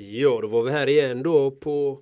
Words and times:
Ja, 0.00 0.38
då 0.42 0.48
var 0.48 0.62
vi 0.62 0.70
här 0.70 0.88
igen 0.88 1.22
då 1.22 1.50
på 1.50 2.00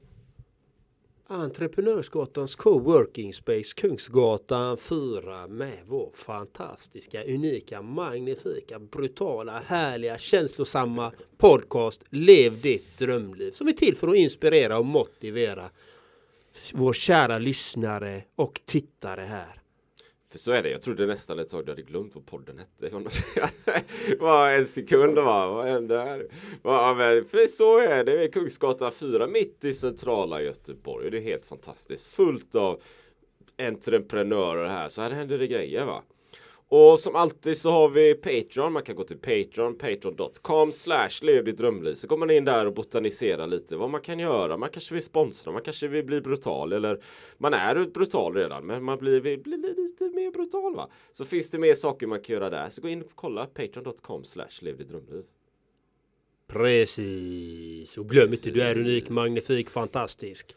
Entreprenörsgatans 1.26 2.56
coworking 2.56 3.34
space 3.34 3.74
Kungsgatan 3.76 4.76
4 4.76 5.46
med 5.46 5.78
vår 5.86 6.10
fantastiska, 6.14 7.24
unika, 7.24 7.82
magnifika, 7.82 8.78
brutala, 8.78 9.62
härliga, 9.66 10.18
känslosamma 10.18 11.12
podcast 11.36 12.04
Lev 12.10 12.60
ditt 12.60 12.98
drömliv 12.98 13.50
som 13.50 13.68
är 13.68 13.72
till 13.72 13.96
för 13.96 14.08
att 14.08 14.16
inspirera 14.16 14.78
och 14.78 14.86
motivera 14.86 15.70
vår 16.72 16.92
kära 16.92 17.38
lyssnare 17.38 18.24
och 18.34 18.60
tittare 18.64 19.22
här. 19.22 19.62
För 20.30 20.38
så 20.38 20.52
är 20.52 20.62
det. 20.62 20.70
Jag 20.70 20.82
trodde 20.82 21.06
nästan 21.06 21.38
ett 21.38 21.48
tag 21.48 21.64
du 21.66 21.72
hade 21.72 21.82
glömt 21.82 22.14
vad 22.14 22.26
podden 22.26 22.58
hette. 22.58 22.90
Var 24.18 24.50
en 24.50 24.66
sekund 24.66 25.14
var 25.14 25.48
vad 25.48 25.66
hände 25.66 25.98
här? 25.98 26.26
Men, 26.94 27.24
för 27.24 27.46
så 27.46 27.78
är 27.78 28.04
det. 28.04 28.16
Det 28.16 28.24
är 28.24 28.28
Kungsgatan 28.28 28.92
4 28.92 29.26
mitt 29.26 29.64
i 29.64 29.74
centrala 29.74 30.42
Göteborg. 30.42 31.10
Det 31.10 31.18
är 31.18 31.22
helt 31.22 31.46
fantastiskt. 31.46 32.06
Fullt 32.06 32.54
av 32.54 32.82
entreprenörer 33.58 34.68
här. 34.68 34.88
Så 34.88 35.02
här 35.02 35.10
händer 35.10 35.38
det 35.38 35.46
grejer 35.46 35.84
va. 35.84 36.02
Och 36.68 37.00
som 37.00 37.16
alltid 37.16 37.56
så 37.56 37.70
har 37.70 37.88
vi 37.88 38.14
Patreon. 38.14 38.72
Man 38.72 38.82
kan 38.82 38.96
gå 38.96 39.04
till 39.04 39.18
Patreon, 39.18 39.78
patreon.com 39.78 40.72
slash 40.72 41.10
lev 41.22 41.44
ditt 41.44 41.56
drömliv. 41.56 41.94
Så 41.94 42.08
kommer 42.08 42.26
man 42.26 42.36
in 42.36 42.44
där 42.44 42.66
och 42.66 42.74
botaniserar 42.74 43.46
lite 43.46 43.76
vad 43.76 43.90
man 43.90 44.00
kan 44.00 44.18
göra. 44.18 44.56
Man 44.56 44.68
kanske 44.68 44.94
vill 44.94 45.02
sponsra, 45.02 45.52
man 45.52 45.62
kanske 45.62 45.88
vill 45.88 46.04
bli 46.04 46.20
brutal 46.20 46.72
eller 46.72 47.00
man 47.38 47.54
är 47.54 47.84
brutal 47.84 48.34
redan 48.34 48.66
men 48.66 48.84
man 48.84 48.98
blir, 48.98 49.20
vill 49.20 49.40
bli 49.40 49.56
lite 49.76 50.04
mer 50.04 50.30
brutal 50.30 50.76
va. 50.76 50.90
Så 51.12 51.24
finns 51.24 51.50
det 51.50 51.58
mer 51.58 51.74
saker 51.74 52.06
man 52.06 52.20
kan 52.20 52.34
göra 52.34 52.50
där. 52.50 52.68
Så 52.68 52.82
gå 52.82 52.88
in 52.88 53.02
och 53.02 53.10
kolla 53.14 53.46
patreon.com 53.46 54.24
slash 54.24 54.48
lev 54.60 54.76
ditt 54.76 54.88
drömliv. 54.88 55.22
Precis, 56.48 57.98
och 57.98 58.08
glöm 58.08 58.28
inte 58.32 58.50
du 58.50 58.62
är 58.62 58.78
unik, 58.78 59.08
magnifik, 59.08 59.70
fantastisk. 59.70 60.56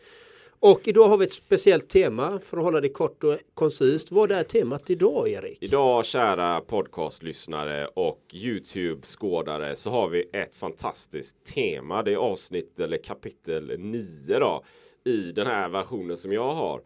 Och 0.62 0.88
idag 0.88 1.07
har 1.07 1.18
vi 1.18 1.26
ett 1.26 1.34
speciellt 1.34 1.90
tema 1.90 2.40
för 2.40 2.57
att 2.57 2.63
hålla 2.63 2.82
det 2.82 2.90
kort 2.90 3.24
och 3.24 3.38
koncist. 3.54 4.12
Vad 4.12 4.32
är 4.32 4.43
temat 4.43 4.90
idag 4.90 5.29
Erik? 5.29 5.57
Idag 5.62 6.05
kära 6.05 6.62
podcastlyssnare 6.62 7.88
och 7.88 8.21
Youtube-skådare 8.34 9.76
så 9.76 9.91
har 9.91 10.10
vi 10.10 10.30
ett 10.34 10.55
fantastiskt 10.55 11.46
tema. 11.46 12.04
Det 12.04 12.13
är 12.13 12.18
avsnitt 12.18 12.80
eller 12.80 12.98
kapitel 12.98 13.80
9 13.80 14.40
då 14.40 14.63
i 15.05 15.32
den 15.32 15.48
här 15.48 15.70
versionen 15.70 16.18
som 16.18 16.34
jag 16.34 16.54
har. 16.54 16.82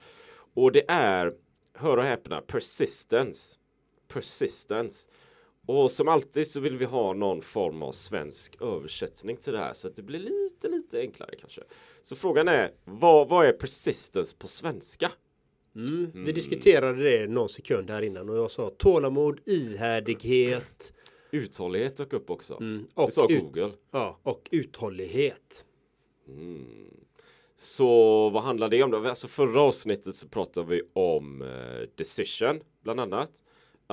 Och 0.54 0.72
det 0.72 0.84
är, 0.88 1.34
hör 1.74 1.98
och 1.98 2.04
häpna, 2.04 2.42
persistence. 2.42 3.58
Persistence. 4.08 5.10
Och 5.66 5.92
som 5.92 6.08
alltid 6.08 6.48
så 6.48 6.60
vill 6.60 6.78
vi 6.78 6.86
ha 6.86 7.14
någon 7.14 7.42
form 7.42 7.84
av 7.84 7.92
svensk 7.92 8.62
översättning 8.62 9.38
till 9.38 9.54
det 9.54 9.60
här 9.60 9.74
så 9.74 9.88
att 9.88 9.96
det 9.96 10.02
blir 10.02 10.20
lite, 10.20 10.68
lite 10.68 11.00
enklare 11.00 11.36
kanske. 11.40 11.62
Så 12.02 12.16
frågan 12.16 12.48
är, 12.48 12.72
vad, 12.86 13.30
vad 13.30 13.46
är 13.46 13.54
persistence 13.54 14.38
på 14.38 14.48
svenska? 14.48 15.12
Mm. 15.76 16.12
Vi 16.26 16.32
diskuterade 16.32 17.04
det 17.04 17.28
någon 17.28 17.50
sekund 17.50 17.90
här 17.90 18.02
innan 18.02 18.30
och 18.30 18.38
jag 18.38 18.52
sa 18.52 18.70
tålamod, 18.70 19.40
ihärdighet. 19.46 20.94
Uthållighet 21.32 21.96
dök 21.98 22.14
upp 22.14 22.30
också. 22.30 22.58
Mm. 22.60 22.88
Och 22.94 23.06
det 23.06 23.12
sa 23.12 23.28
ut- 23.30 23.42
Google. 23.42 23.72
Ja, 23.92 24.20
och 24.24 24.48
uthållighet. 24.52 25.66
Så 27.56 28.30
vad 28.30 28.44
handlar 28.44 28.70
det 28.70 28.84
om 28.84 28.92
då? 28.92 28.98
Alltså 29.08 29.28
förra 29.28 29.62
avsnittet 29.62 30.16
så 30.16 30.28
pratade 30.28 30.68
vi 30.68 30.82
om 30.94 31.42
eh, 31.42 31.90
decision 31.96 32.62
bland 32.84 33.00
annat. 33.00 33.44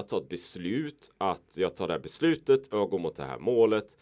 Att 0.01 0.09
ta 0.09 0.17
ett 0.17 0.29
beslut, 0.29 1.11
att 1.19 1.53
jag 1.55 1.77
tar 1.77 1.87
det 1.87 1.93
här 1.93 2.01
beslutet 2.01 2.67
och 2.67 2.79
jag 2.79 2.91
går 2.91 2.99
mot 2.99 3.17
det 3.17 3.25
här 3.25 3.39
målet. 3.39 3.97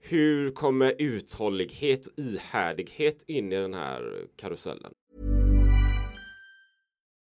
Hur 0.00 0.50
kommer 0.50 0.94
uthållighet 0.98 2.06
och 2.06 2.18
ihärdighet 2.18 3.24
in 3.26 3.52
i 3.52 3.56
den 3.56 3.74
här 3.74 4.26
karusellen? 4.36 4.92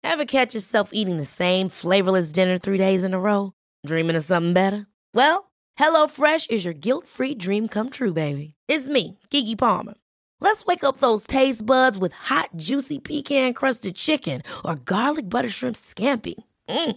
Have 0.03 0.27
catch 0.27 0.55
yourself 0.55 0.89
eating 0.93 1.19
the 1.19 1.25
same 1.25 1.71
flavorless 1.71 2.33
dinner 2.33 2.59
three 2.59 2.79
days 2.79 3.05
in 3.05 3.15
a 3.15 3.21
row? 3.21 3.53
Dreaming 3.87 4.17
of 4.17 4.25
something 4.25 4.55
better? 4.55 4.87
Well, 5.15 5.51
hello 5.77 6.09
Fresh 6.09 6.51
is 6.51 6.65
your 6.65 6.75
guilt 6.75 7.07
free 7.07 7.35
dream 7.35 7.69
come 7.69 7.91
true, 7.91 8.13
baby. 8.13 8.55
It's 8.69 8.89
me, 8.89 9.19
Gigi 9.31 9.57
Palmer. 9.57 9.95
Let's 10.41 10.65
wake 10.67 10.85
up 10.85 10.97
those 10.99 11.27
taste 11.27 11.67
buds 11.67 11.99
with 11.99 12.13
hot, 12.13 12.49
juicy 12.57 12.99
pecan 12.99 13.53
crusted 13.55 13.95
chicken 13.95 14.43
or 14.65 14.77
garlic 14.77 15.29
butter 15.29 15.51
shrimp 15.51 15.77
scampi. 15.77 16.35
Mm. 16.69 16.97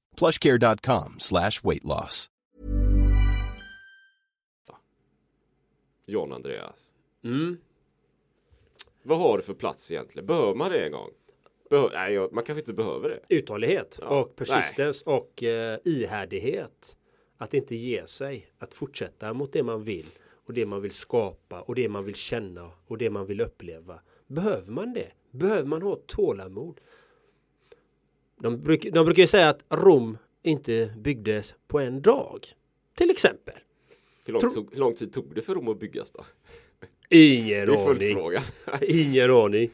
plushcare.com 0.17 1.15
slash 1.19 1.51
weight 1.63 1.83
loss. 1.83 2.27
John 6.05 6.33
Andreas. 6.33 6.93
Mm. 7.23 7.57
Vad 9.03 9.19
har 9.19 9.37
du 9.37 9.43
för 9.43 9.53
plats 9.53 9.91
egentligen? 9.91 10.25
Behöver 10.25 10.55
man 10.55 10.71
det 10.71 10.85
en 10.85 10.91
gång? 10.91 11.09
Behö 11.69 11.89
Nej, 11.93 12.17
man 12.31 12.43
kanske 12.43 12.59
inte 12.59 12.73
behöver 12.73 13.09
det. 13.09 13.35
Uthållighet 13.35 13.99
Ja, 14.01 14.19
och 14.21 14.35
persistens 14.35 15.01
och 15.01 15.43
eh, 15.43 15.79
ihärdighet. 15.83 16.97
Att 17.37 17.53
inte 17.53 17.75
ge 17.75 18.05
sig. 18.07 18.51
Att 18.59 18.73
fortsätta 18.73 19.33
mot 19.33 19.53
det 19.53 19.63
man 19.63 19.83
vill. 19.83 20.09
Och 20.45 20.53
det 20.53 20.65
man 20.65 20.81
vill 20.81 20.91
skapa 20.91 21.61
och 21.61 21.75
det 21.75 21.89
man 21.89 22.05
vill 22.05 22.15
känna 22.15 22.71
och 22.87 22.97
det 22.97 23.09
man 23.09 23.25
vill 23.25 23.41
uppleva. 23.41 23.99
Behöver 24.27 24.71
man 24.71 24.93
det? 24.93 25.11
Behöver 25.31 25.65
man 25.67 25.81
ha 25.81 25.95
tålamod? 26.07 26.81
De, 28.41 28.63
bruk, 28.63 28.87
de 28.93 29.05
brukar 29.05 29.21
ju 29.23 29.27
säga 29.27 29.49
att 29.49 29.65
Rom 29.69 30.17
inte 30.43 30.93
byggdes 30.97 31.55
på 31.67 31.79
en 31.79 32.01
dag. 32.01 32.47
Till 32.95 33.11
exempel. 33.11 33.55
Hur 34.25 34.33
lång, 34.33 34.41
Tro- 34.41 34.69
hur 34.71 34.79
lång 34.79 34.93
tid 34.93 35.13
tog 35.13 35.35
det 35.35 35.41
för 35.41 35.55
Rom 35.55 35.67
att 35.67 35.79
byggas 35.79 36.11
då? 36.11 36.25
Ingen 37.09 37.69
aning. 37.69 38.17
Ingen 38.81 39.31
aning. 39.31 39.69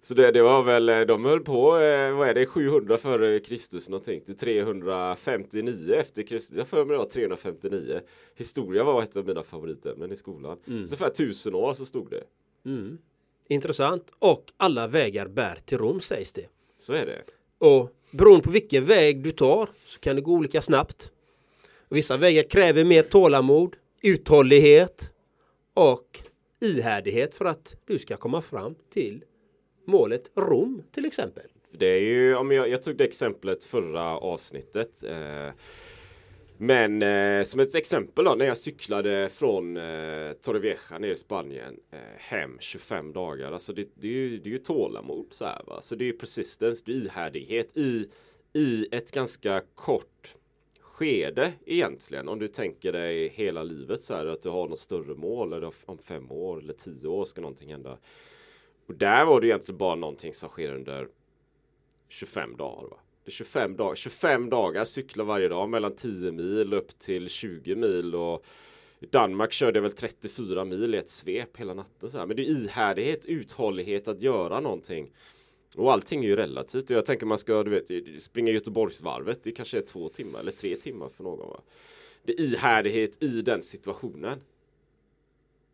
Så 0.00 0.14
det, 0.14 0.30
det 0.32 0.42
var 0.42 0.62
väl, 0.62 1.06
de 1.06 1.24
höll 1.24 1.40
på, 1.40 1.78
eh, 1.78 2.16
vad 2.16 2.28
är 2.28 2.34
det, 2.34 2.46
700 2.46 2.98
före 2.98 3.40
Kristus 3.40 3.88
någonting 3.88 4.20
till 4.20 4.36
359 4.36 5.94
efter 5.94 6.22
Kristus. 6.22 6.56
Jag 6.56 6.68
för 6.68 6.84
mig 6.84 6.94
det 6.94 6.98
var 6.98 7.04
359. 7.10 8.00
Historia 8.34 8.84
var 8.84 9.02
ett 9.02 9.16
av 9.16 9.26
mina 9.26 9.42
favoritämnen 9.42 10.12
i 10.12 10.16
skolan. 10.16 10.58
Mm. 10.66 10.86
Så 10.88 10.96
för 10.96 11.10
tusen 11.10 11.54
år 11.54 11.74
så 11.74 11.84
stod 11.84 12.10
det. 12.10 12.24
Intressant. 13.48 14.12
Och 14.18 14.52
alla 14.56 14.86
vägar 14.86 15.28
bär 15.28 15.58
till 15.64 15.78
Rom 15.78 16.00
sägs 16.00 16.32
det. 16.32 16.46
Så 16.78 16.92
är 16.92 17.06
det. 17.06 17.22
Och 17.58 17.90
beroende 18.12 18.44
på 18.44 18.50
vilken 18.50 18.84
väg 18.84 19.22
du 19.22 19.32
tar 19.32 19.68
så 19.84 20.00
kan 20.00 20.16
det 20.16 20.22
gå 20.22 20.32
olika 20.32 20.62
snabbt. 20.62 21.12
Vissa 21.88 22.16
vägar 22.16 22.42
kräver 22.42 22.84
mer 22.84 23.02
tålamod, 23.02 23.76
uthållighet 24.02 25.10
och 25.74 26.20
ihärdighet 26.60 27.34
för 27.34 27.44
att 27.44 27.74
du 27.86 27.98
ska 27.98 28.16
komma 28.16 28.40
fram 28.40 28.74
till 28.90 29.24
målet 29.86 30.30
Rom 30.36 30.82
till 30.92 31.04
exempel. 31.06 31.44
Det 31.78 31.86
är 31.86 32.00
ju, 32.00 32.28
jag, 32.30 32.68
jag 32.68 32.82
tog 32.82 32.96
det 32.96 33.04
exemplet 33.04 33.64
förra 33.64 34.16
avsnittet. 34.18 35.04
Eh, 35.04 35.48
men 36.58 37.02
eh, 37.02 37.42
som 37.42 37.60
ett 37.60 37.74
exempel 37.74 38.24
då, 38.24 38.34
när 38.34 38.44
jag 38.44 38.56
cyklade 38.56 39.28
från 39.28 39.76
eh, 39.76 40.32
Torrevieja 40.32 40.98
ner 40.98 41.08
i 41.08 41.16
Spanien 41.16 41.80
eh, 41.90 41.98
hem 42.18 42.56
25 42.60 43.12
dagar. 43.12 43.52
Alltså 43.52 43.72
det, 43.72 43.88
det, 43.94 44.08
är 44.08 44.12
ju, 44.12 44.38
det 44.38 44.48
är 44.48 44.52
ju 44.52 44.58
tålamod 44.58 45.26
så 45.30 45.44
här 45.44 45.62
va. 45.66 45.80
Så 45.82 45.94
det 45.94 46.04
är 46.04 46.06
ju 46.06 46.12
persistence, 46.12 46.82
det 46.86 46.92
är 46.92 46.96
ihärdighet 46.96 47.76
i, 47.76 48.08
i 48.52 48.86
ett 48.92 49.12
ganska 49.12 49.62
kort 49.74 50.36
skede 50.80 51.52
egentligen. 51.66 52.28
Om 52.28 52.38
du 52.38 52.48
tänker 52.48 52.92
dig 52.92 53.28
hela 53.28 53.62
livet 53.62 54.02
så 54.02 54.14
här 54.14 54.26
att 54.26 54.42
du 54.42 54.48
har 54.48 54.68
något 54.68 54.78
större 54.78 55.14
mål 55.14 55.52
eller 55.52 55.72
om 55.84 55.98
fem 55.98 56.30
år 56.30 56.58
eller 56.58 56.72
tio 56.72 57.08
år 57.08 57.24
ska 57.24 57.40
någonting 57.40 57.70
hända. 57.70 57.98
Och 58.86 58.94
där 58.94 59.24
var 59.24 59.40
det 59.40 59.46
egentligen 59.46 59.78
bara 59.78 59.94
någonting 59.94 60.34
som 60.34 60.48
sker 60.48 60.74
under 60.74 61.08
25 62.08 62.56
dagar. 62.56 62.88
Va? 62.88 62.96
Det 63.24 63.28
är 63.28 63.32
25, 63.32 63.76
dag 63.76 63.96
25 63.96 64.50
dagar 64.50 64.84
cykla 64.84 65.24
varje 65.24 65.48
dag 65.48 65.68
mellan 65.68 65.94
10 65.96 66.32
mil 66.32 66.74
upp 66.74 66.98
till 66.98 67.28
20 67.28 67.76
mil 67.76 68.14
och 68.14 68.44
i 69.00 69.06
Danmark 69.06 69.52
körde 69.52 69.78
jag 69.78 69.82
väl 69.82 69.92
34 69.92 70.64
mil 70.64 70.94
i 70.94 70.98
ett 70.98 71.08
svep 71.08 71.56
hela 71.56 71.74
natten. 71.74 72.10
Så 72.10 72.18
här. 72.18 72.26
Men 72.26 72.36
det 72.36 72.42
är 72.42 72.50
ihärdighet, 72.50 73.26
uthållighet 73.26 74.08
att 74.08 74.22
göra 74.22 74.60
någonting. 74.60 75.12
Och 75.76 75.92
allting 75.92 76.24
är 76.24 76.28
ju 76.28 76.36
relativt. 76.36 76.90
Jag 76.90 77.06
tänker 77.06 77.26
man 77.26 77.38
ska 77.38 77.62
du 77.62 77.70
vet, 77.70 78.22
springa 78.22 78.52
Göteborgsvarvet. 78.52 79.42
Det 79.42 79.52
kanske 79.52 79.78
är 79.78 79.82
två 79.82 80.08
timmar 80.08 80.40
eller 80.40 80.52
tre 80.52 80.76
timmar 80.76 81.08
för 81.08 81.24
någon. 81.24 81.48
Va? 81.48 81.60
Det 82.22 82.32
är 82.32 82.40
ihärdighet 82.40 83.22
i 83.22 83.42
den 83.42 83.62
situationen. 83.62 84.40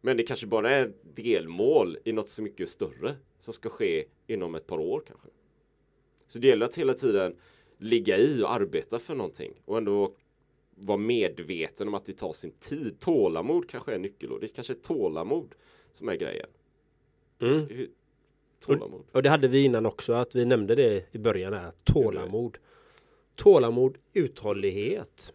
Men 0.00 0.16
det 0.16 0.22
kanske 0.22 0.46
bara 0.46 0.70
är 0.70 0.92
delmål 1.14 1.98
i 2.04 2.12
något 2.12 2.28
så 2.28 2.42
mycket 2.42 2.68
större 2.68 3.14
som 3.38 3.54
ska 3.54 3.68
ske 3.68 4.04
inom 4.26 4.54
ett 4.54 4.66
par 4.66 4.78
år 4.78 5.02
kanske. 5.06 5.28
Så 6.28 6.38
det 6.38 6.48
gäller 6.48 6.66
att 6.66 6.78
hela 6.78 6.94
tiden 6.94 7.36
ligga 7.78 8.18
i 8.18 8.42
och 8.42 8.52
arbeta 8.52 8.98
för 8.98 9.14
någonting 9.14 9.52
och 9.64 9.78
ändå 9.78 10.10
vara 10.74 10.98
medveten 10.98 11.88
om 11.88 11.94
att 11.94 12.06
det 12.06 12.12
tar 12.12 12.32
sin 12.32 12.50
tid. 12.50 12.98
Tålamod 12.98 13.68
kanske 13.68 13.94
är 13.94 13.98
nyckelord. 13.98 14.40
Det 14.40 14.48
kanske 14.48 14.72
är 14.72 14.78
tålamod 14.78 15.54
som 15.92 16.08
är 16.08 16.16
grejen. 16.16 16.48
Mm. 17.40 17.86
Tålamod. 18.60 19.00
Och, 19.00 19.16
och 19.16 19.22
det 19.22 19.30
hade 19.30 19.48
vi 19.48 19.64
innan 19.64 19.86
också 19.86 20.12
att 20.12 20.34
vi 20.34 20.44
nämnde 20.44 20.74
det 20.74 21.14
i 21.14 21.18
början 21.18 21.52
här. 21.52 21.72
Tålamod. 21.84 22.58
Tålamod, 23.34 23.98
uthållighet. 24.12 25.32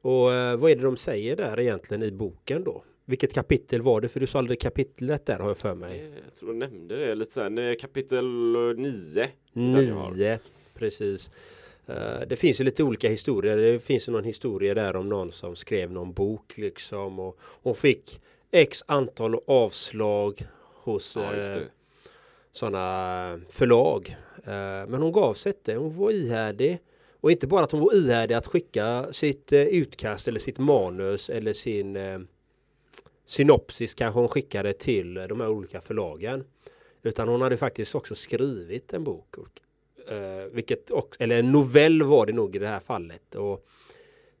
Och 0.00 0.32
eh, 0.32 0.56
vad 0.56 0.70
är 0.70 0.76
det 0.76 0.82
de 0.82 0.96
säger 0.96 1.36
där 1.36 1.60
egentligen 1.60 2.02
i 2.02 2.10
boken 2.10 2.64
då? 2.64 2.84
Vilket 3.10 3.34
kapitel 3.34 3.82
var 3.82 4.00
det? 4.00 4.08
För 4.08 4.20
du 4.20 4.26
sa 4.26 4.38
aldrig 4.38 4.60
kapitlet 4.60 5.26
där 5.26 5.38
har 5.38 5.48
jag 5.48 5.58
för 5.58 5.74
mig. 5.74 5.98
Eh, 6.00 6.04
Jag 6.24 6.34
tror 6.34 6.52
du 6.52 6.58
nämnde 6.58 6.96
det 7.06 7.14
lite 7.14 7.32
sen. 7.32 7.76
Kapitel 7.80 8.24
9. 8.76 9.28
Nio, 9.52 10.38
precis. 10.74 11.30
Eh, 11.86 12.20
det 12.28 12.36
finns 12.36 12.60
ju 12.60 12.64
lite 12.64 12.82
olika 12.82 13.08
historier. 13.08 13.56
Det 13.56 13.80
finns 13.80 14.08
ju 14.08 14.12
någon 14.12 14.24
historia 14.24 14.74
där 14.74 14.96
om 14.96 15.08
någon 15.08 15.32
som 15.32 15.56
skrev 15.56 15.92
någon 15.92 16.12
bok 16.12 16.58
liksom 16.58 17.18
och 17.20 17.38
hon 17.42 17.74
fick 17.74 18.20
x 18.50 18.84
antal 18.86 19.36
avslag 19.46 20.42
hos 20.82 21.16
Ja, 21.16 21.34
eh, 21.34 21.56
sådana 22.52 23.40
förlag. 23.48 24.16
Eh, 24.44 24.88
Men 24.88 24.94
hon 25.02 25.12
gav 25.12 25.34
sig 25.34 25.52
inte. 25.52 25.74
Hon 25.74 25.96
var 25.96 26.10
ihärdig. 26.10 26.78
Och 27.20 27.30
inte 27.30 27.46
bara 27.46 27.64
att 27.64 27.72
hon 27.72 27.80
var 27.80 27.94
ihärdig 27.96 28.34
att 28.34 28.46
skicka 28.46 29.06
sitt 29.12 29.52
eh, 29.52 29.62
utkast 29.62 30.28
eller 30.28 30.40
sitt 30.40 30.58
manus 30.58 31.30
eller 31.30 31.52
sin 31.52 31.96
eh, 31.96 32.18
synopsis 33.30 33.94
kanske 33.94 34.20
hon 34.20 34.28
skickade 34.28 34.72
till 34.72 35.14
de 35.14 35.40
här 35.40 35.48
olika 35.48 35.80
förlagen. 35.80 36.44
Utan 37.02 37.28
hon 37.28 37.42
hade 37.42 37.56
faktiskt 37.56 37.94
också 37.94 38.14
skrivit 38.14 38.92
en 38.92 39.04
bok. 39.04 39.36
Och, 39.38 39.60
eh, 40.12 40.44
vilket, 40.52 40.90
och, 40.90 41.16
eller 41.18 41.38
en 41.38 41.52
novell 41.52 42.02
var 42.02 42.26
det 42.26 42.32
nog 42.32 42.56
i 42.56 42.58
det 42.58 42.66
här 42.66 42.80
fallet. 42.80 43.34
Och 43.34 43.66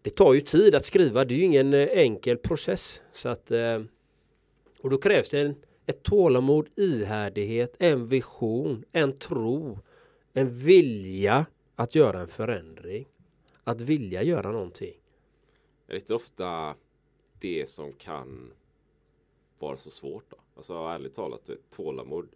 det 0.02 0.10
tar 0.10 0.34
ju 0.34 0.40
tid 0.40 0.74
att 0.74 0.84
skriva. 0.84 1.24
Det 1.24 1.34
är 1.34 1.36
ju 1.36 1.44
ingen 1.44 1.74
eh, 1.74 1.88
enkel 1.88 2.38
process. 2.38 3.02
Så 3.12 3.28
att, 3.28 3.50
eh, 3.50 3.82
och 4.80 4.90
då 4.90 4.98
krävs 4.98 5.30
det 5.30 5.40
en, 5.40 5.54
ett 5.86 6.02
tålamod, 6.02 6.68
ihärdighet, 6.76 7.76
en 7.78 8.06
vision, 8.06 8.84
en 8.92 9.12
tro, 9.12 9.78
en 10.32 10.58
vilja 10.58 11.46
att 11.76 11.94
göra 11.94 12.20
en 12.20 12.28
förändring. 12.28 13.06
Att 13.64 13.80
vilja 13.80 14.22
göra 14.22 14.52
någonting. 14.52 14.94
Är 15.88 15.92
det 15.92 16.10
ofta 16.10 16.74
det 17.40 17.68
som 17.68 17.92
kan 17.92 18.52
vara 19.60 19.76
så 19.76 19.90
svårt 19.90 20.24
då? 20.30 20.36
Alltså 20.56 20.74
ärligt 20.74 21.14
talat, 21.14 21.50
tålamod. 21.70 22.28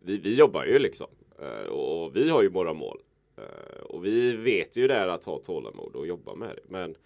Vi, 0.00 0.16
vi 0.16 0.34
jobbar 0.34 0.64
ju 0.64 0.78
liksom 0.78 1.06
eh, 1.38 1.68
och 1.72 2.16
vi 2.16 2.30
har 2.30 2.42
ju 2.42 2.48
våra 2.48 2.74
mål. 2.74 3.00
Eh, 3.36 3.80
och 3.80 4.04
vi 4.04 4.36
vet 4.36 4.76
ju 4.76 4.88
det 4.88 4.94
här 4.94 5.08
att 5.08 5.24
ha 5.24 5.38
tålamod 5.38 5.96
och 5.96 6.06
jobba 6.06 6.34
med 6.34 6.56
det. 6.56 6.62
Men 6.68 6.96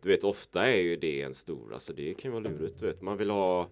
du 0.00 0.08
vet, 0.08 0.24
ofta 0.24 0.66
är 0.66 0.80
ju 0.80 0.96
det 0.96 1.22
en 1.22 1.34
stor, 1.34 1.74
alltså 1.74 1.92
det 1.92 2.14
kan 2.14 2.30
ju 2.30 2.40
vara 2.40 2.52
lurigt. 2.52 2.78
Du 2.78 2.86
vet, 2.86 3.02
man 3.02 3.16
vill 3.16 3.30
ha 3.30 3.68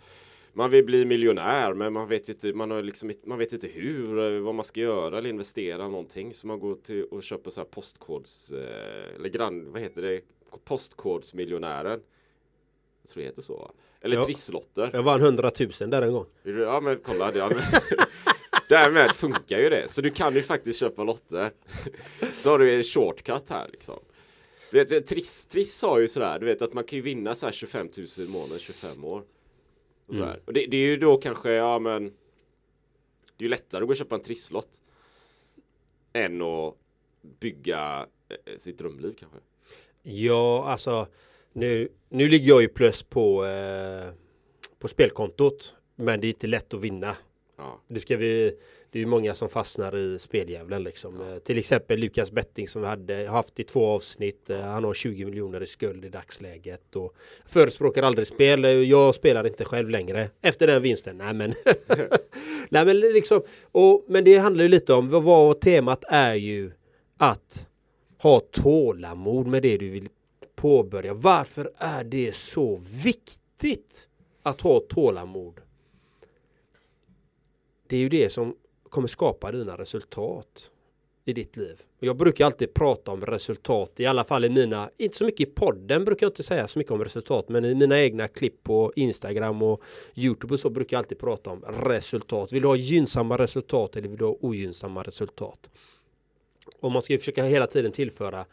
man 0.53 0.71
vill 0.71 0.85
bli 0.85 1.05
miljonär 1.05 1.75
men 1.75 1.93
man 1.93 2.09
vet 2.09 2.29
inte, 2.29 2.53
man 2.53 2.71
har 2.71 2.83
liksom, 2.83 3.13
man 3.25 3.39
vet 3.39 3.53
inte 3.53 3.69
hur, 3.69 4.19
eh, 4.19 4.41
vad 4.41 4.55
man 4.55 4.65
ska 4.65 4.81
göra 4.81 5.19
eller 5.19 5.31
investera 5.31 5.89
någonting. 5.89 6.35
Så 6.35 6.47
man 6.47 6.61
går 6.61 6.75
till 6.75 7.05
och 7.05 7.23
köper 7.23 7.51
så 7.51 7.61
här 7.61 7.69
postkods, 7.69 8.53
eller 9.17 9.29
grann, 9.29 9.73
vad 9.73 9.83
heter 9.83 10.03
det, 10.03 10.21
postkodsmiljonären. 10.65 12.01
Jag 13.03 13.11
tror 13.11 13.21
det 13.23 13.29
heter 13.29 13.43
så. 13.43 13.71
Eller 14.01 14.17
Ja. 14.17 14.25
trisslotter. 14.25 14.91
Jag 14.93 15.03
vann 15.03 15.21
100 15.21 15.51
000 15.81 15.91
där 15.91 16.03
en 16.03 16.13
gång. 16.13 16.27
Ja 16.43 16.81
men 16.81 16.99
kolla, 17.07 17.31
det, 17.33 17.39
därmed 18.69 19.11
funkar 19.11 19.59
ju 19.59 19.69
det. 19.69 19.91
Så 19.91 20.01
du 20.01 20.11
kan 20.11 20.35
ju 20.35 20.43
faktiskt 20.43 20.79
köpa 20.79 21.05
lotter. 21.05 21.53
Så 22.37 22.51
har 22.51 22.59
du 22.59 22.75
en 22.77 22.83
shortcut 22.83 23.51
här 23.51 23.69
liksom. 23.73 23.99
Du 24.71 24.85
vet, 24.85 25.07
Triss, 25.07 25.47
Triss 25.47 25.75
sa 25.75 26.01
ju 26.01 26.09
sådär, 26.09 26.39
du 26.39 26.47
vet 26.47 26.63
att 26.63 26.73
man 26.73 26.85
kan 26.85 26.97
ju 26.97 27.03
vinna 27.03 27.35
så 27.35 27.47
här 27.47 27.53
25 27.53 27.89
000 27.97 28.07
i 28.27 28.31
månaden 28.31 28.59
25 28.59 29.05
år. 29.05 29.23
Och, 30.07 30.15
så 30.15 30.25
här. 30.25 30.41
och 30.47 30.53
det, 30.53 30.67
det 30.67 30.77
är 30.77 30.81
ju 30.87 30.97
då 30.97 31.17
kanske, 31.17 31.53
ja 31.53 31.79
men 31.79 32.05
Det 32.05 32.11
är 33.39 33.43
ju 33.43 33.49
lättare 33.49 33.83
att 33.83 33.87
gå 33.89 33.93
och 33.93 33.97
köpa 33.97 34.15
en 34.15 34.23
trisslott 34.23 34.81
Än 36.13 36.43
att 36.43 36.75
bygga 37.41 38.07
eh, 38.29 38.59
sitt 38.59 38.79
drömliv 38.79 39.15
kanske. 39.19 39.39
Ja, 40.03 40.65
alltså 40.69 41.07
nu, 41.53 41.89
nu 42.09 42.29
ligger 42.29 42.49
jag 42.49 42.63
ju 42.63 42.69
plus 42.69 43.03
på, 43.03 43.45
eh, 43.45 44.15
på 44.79 44.89
spelkontot. 44.89 45.75
Men 45.97 46.21
det 46.21 46.27
är 46.27 46.29
inte 46.29 46.47
lätt 46.47 46.75
att 46.75 46.81
vinna. 46.81 47.17
Ja, 47.57 47.81
Det 47.89 48.01
ska 48.01 48.17
vi 48.17 48.57
Det 48.93 48.99
är 48.99 49.01
ju 49.01 49.07
många 49.07 49.35
som 49.35 49.49
fastnar 49.49 49.97
i 49.97 50.19
speldjävulen 50.19 50.83
liksom. 50.85 51.21
Eh, 51.21 51.39
Till 51.39 51.59
exempel 51.59 51.99
Lukas 51.99 52.33
Betting 52.33 52.69
som 52.69 52.83
vi 52.83 52.89
hade 52.89 53.29
haft 53.29 53.61
i 53.61 53.65
två 53.65 53.87
avsnitt. 53.87 54.51
Eh, 54.51 54.61
Han 54.61 54.85
har 54.85 54.95
20 54.95 55.25
miljoner 55.25 55.63
i 55.63 55.67
skuld 55.67 56.05
i 56.05 56.09
dagsläget. 56.09 56.97
Och 56.97 57.15
förespråkar 57.47 58.03
aldrig 58.03 58.27
spel. 58.27 58.65
Eh, 58.65 58.71
Jag 58.71 59.15
spelar 59.15 59.47
inte 59.47 59.65
själv 59.65 59.91
längre. 59.91 60.31
Efter 60.43 60.67
den 60.67 60.83
vinsten. 60.83 61.17
Nej 61.19 61.35
men. 61.35 61.55
Nej 62.69 62.85
men 62.85 63.01
liksom. 63.01 63.43
Och, 63.63 64.05
men 64.09 64.25
det 64.25 64.37
handlar 64.39 64.63
ju 64.63 64.69
lite 64.69 64.93
om 64.95 65.09
vad 65.25 65.61
temat 65.61 66.05
är 66.09 66.35
ju 66.35 66.71
att 67.19 67.67
ha 68.19 68.41
tålamod 68.41 69.47
med 69.47 69.63
det 69.63 69.77
du 69.77 69.91
vill 69.91 70.09
påbörja. 70.61 71.15
Varför 71.15 71.73
är 71.77 72.05
det 72.05 72.37
så 72.37 72.81
viktigt 73.05 74.09
att 74.43 74.61
ha 74.61 74.81
tålamod? 74.81 75.61
Det 77.87 77.97
är 77.97 78.01
ju 78.01 78.09
det 78.09 78.31
som 78.31 78.57
kommer 78.89 79.09
skapa 79.09 79.53
dina 79.53 79.79
resultat 79.79 80.71
i 81.25 81.33
ditt 81.33 81.57
liv. 81.57 81.83
Och 81.99 82.07
jag 82.07 82.17
brukar 82.17 82.47
alltid 82.47 82.75
prata 82.75 83.11
om 83.11 83.27
resultat, 83.27 84.01
i 84.01 84.07
alla 84.07 84.25
fall 84.25 84.45
i 84.45 84.49
mina, 84.49 84.91
inte 84.97 85.17
så 85.17 85.25
mycket 85.25 85.49
i 85.49 85.53
podden 85.53 86.05
brukar 86.05 86.27
jag 86.27 86.31
inte 86.31 86.43
säga 86.43 86.69
så 86.69 86.79
mycket 86.79 86.93
om 86.93 87.05
resultat, 87.05 87.49
men 87.49 87.65
i 87.65 87.75
mina 87.75 88.01
egna 88.01 88.29
klipp 88.29 88.63
på 88.63 88.93
Instagram 88.97 89.63
och 89.63 89.83
Youtube 90.15 90.55
och 90.55 90.61
så 90.61 90.71
brukar 90.71 90.97
jag 90.97 90.99
alltid 90.99 91.19
prata 91.19 91.51
om 91.51 91.63
resultat. 91.63 92.53
Vill 92.53 92.63
du 92.63 92.69
ha 92.69 92.77
gynnsamma 92.77 93.39
resultat 93.39 93.97
eller 93.97 94.09
vill 94.09 94.19
du 94.19 94.25
ha 94.25 94.37
ogynnsamma 94.41 95.03
resultat? 95.03 95.71
Och 96.81 96.93
man 96.93 97.03
ska 97.03 97.13
ju 97.13 97.19
försöka 97.19 97.45
hela 97.45 97.67
tiden 97.67 97.93
tillföra 97.93 98.45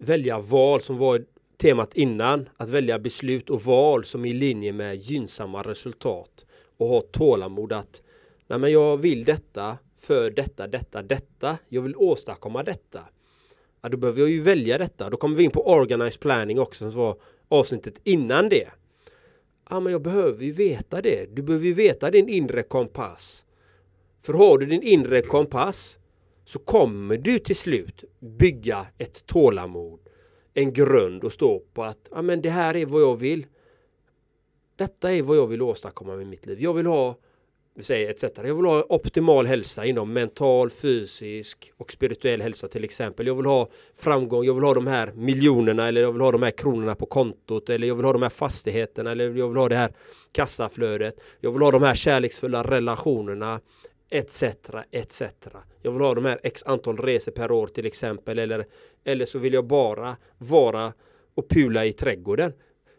välja 0.00 0.40
val 0.40 0.80
som 0.80 0.98
var 0.98 1.24
temat 1.56 1.94
innan, 1.94 2.48
att 2.56 2.68
välja 2.68 2.98
beslut 2.98 3.50
och 3.50 3.62
val 3.62 4.04
som 4.04 4.24
är 4.24 4.30
i 4.30 4.32
linje 4.32 4.72
med 4.72 4.96
gynnsamma 4.96 5.62
resultat 5.62 6.46
och 6.76 6.88
ha 6.88 7.00
tålamod 7.00 7.72
att 7.72 8.02
nej 8.46 8.58
men 8.58 8.72
jag 8.72 8.96
vill 8.96 9.24
detta 9.24 9.78
för 9.98 10.30
detta, 10.30 10.68
detta, 10.68 11.02
detta. 11.02 11.58
Jag 11.68 11.82
vill 11.82 11.96
åstadkomma 11.96 12.62
detta. 12.62 13.00
Ja, 13.82 13.88
då 13.88 13.96
behöver 13.96 14.20
jag 14.20 14.30
ju 14.30 14.40
välja 14.40 14.78
detta. 14.78 15.10
Då 15.10 15.16
kommer 15.16 15.36
vi 15.36 15.44
in 15.44 15.50
på 15.50 15.70
organized 15.70 16.20
planning 16.20 16.60
också 16.60 16.90
som 16.90 17.00
var 17.00 17.16
avsnittet 17.48 18.00
innan 18.04 18.48
det. 18.48 18.68
Ja, 19.70 19.80
men 19.80 19.92
jag 19.92 20.02
behöver 20.02 20.44
ju 20.44 20.52
veta 20.52 21.02
det. 21.02 21.36
Du 21.36 21.42
behöver 21.42 21.66
ju 21.66 21.74
veta 21.74 22.10
din 22.10 22.28
inre 22.28 22.62
kompass. 22.62 23.44
För 24.22 24.32
har 24.32 24.58
du 24.58 24.66
din 24.66 24.82
inre 24.82 25.22
kompass 25.22 25.96
så 26.44 26.58
kommer 26.58 27.16
du 27.16 27.38
till 27.38 27.56
slut 27.56 28.04
bygga 28.18 28.86
ett 28.98 29.26
tålamod, 29.26 30.00
en 30.54 30.72
grund 30.72 31.24
och 31.24 31.32
stå 31.32 31.58
på 31.74 31.84
att 31.84 32.08
ja, 32.10 32.22
men 32.22 32.42
det 32.42 32.50
här 32.50 32.76
är 32.76 32.86
vad 32.86 33.02
jag 33.02 33.16
vill. 33.16 33.46
Detta 34.76 35.12
är 35.12 35.22
vad 35.22 35.36
jag 35.36 35.46
vill 35.46 35.62
åstadkomma 35.62 36.16
med 36.16 36.26
mitt 36.26 36.46
liv. 36.46 36.58
Jag 36.60 36.74
vill 36.74 36.86
ha 36.86 37.16
vi 37.74 37.84
säger 37.84 38.10
etc. 38.10 38.22
Jag 38.22 38.54
vill 38.54 38.64
ha 38.64 38.84
optimal 38.88 39.46
hälsa 39.46 39.84
inom 39.84 40.12
mental, 40.12 40.70
fysisk 40.70 41.72
och 41.76 41.92
spirituell 41.92 42.42
hälsa 42.42 42.68
till 42.68 42.84
exempel. 42.84 43.26
Jag 43.26 43.34
vill 43.34 43.46
ha 43.46 43.68
framgång, 43.94 44.44
jag 44.44 44.54
vill 44.54 44.64
ha 44.64 44.74
de 44.74 44.86
här 44.86 45.12
miljonerna 45.12 45.88
eller 45.88 46.00
jag 46.00 46.12
vill 46.12 46.20
ha 46.20 46.32
de 46.32 46.42
här 46.42 46.50
kronorna 46.50 46.94
på 46.94 47.06
kontot 47.06 47.70
eller 47.70 47.86
jag 47.86 47.94
vill 47.94 48.04
ha 48.04 48.12
de 48.12 48.22
här 48.22 48.28
fastigheterna 48.28 49.10
eller 49.10 49.24
jag 49.24 49.48
vill 49.48 49.56
ha 49.56 49.68
det 49.68 49.76
här 49.76 49.92
kassaflödet. 50.32 51.20
Jag 51.40 51.52
vill 51.52 51.62
ha 51.62 51.70
de 51.70 51.82
här 51.82 51.94
kärleksfulla 51.94 52.62
relationerna 52.62 53.60
etc. 54.10 54.42
etc. 54.90 55.22
Jag 55.82 55.92
vill 55.92 56.00
ha 56.00 56.14
de 56.14 56.24
här 56.24 56.40
x 56.42 56.62
antal 56.66 56.96
resor 56.96 57.32
per 57.32 57.50
år 57.50 57.66
till 57.66 57.86
exempel 57.86 58.38
eller, 58.38 58.66
eller 59.04 59.24
så 59.24 59.38
vill 59.38 59.52
jag 59.52 59.66
bara 59.66 60.16
vara 60.38 60.92
och 61.34 61.48
pula 61.48 61.86
i 61.86 61.92
trädgården. 61.92 62.52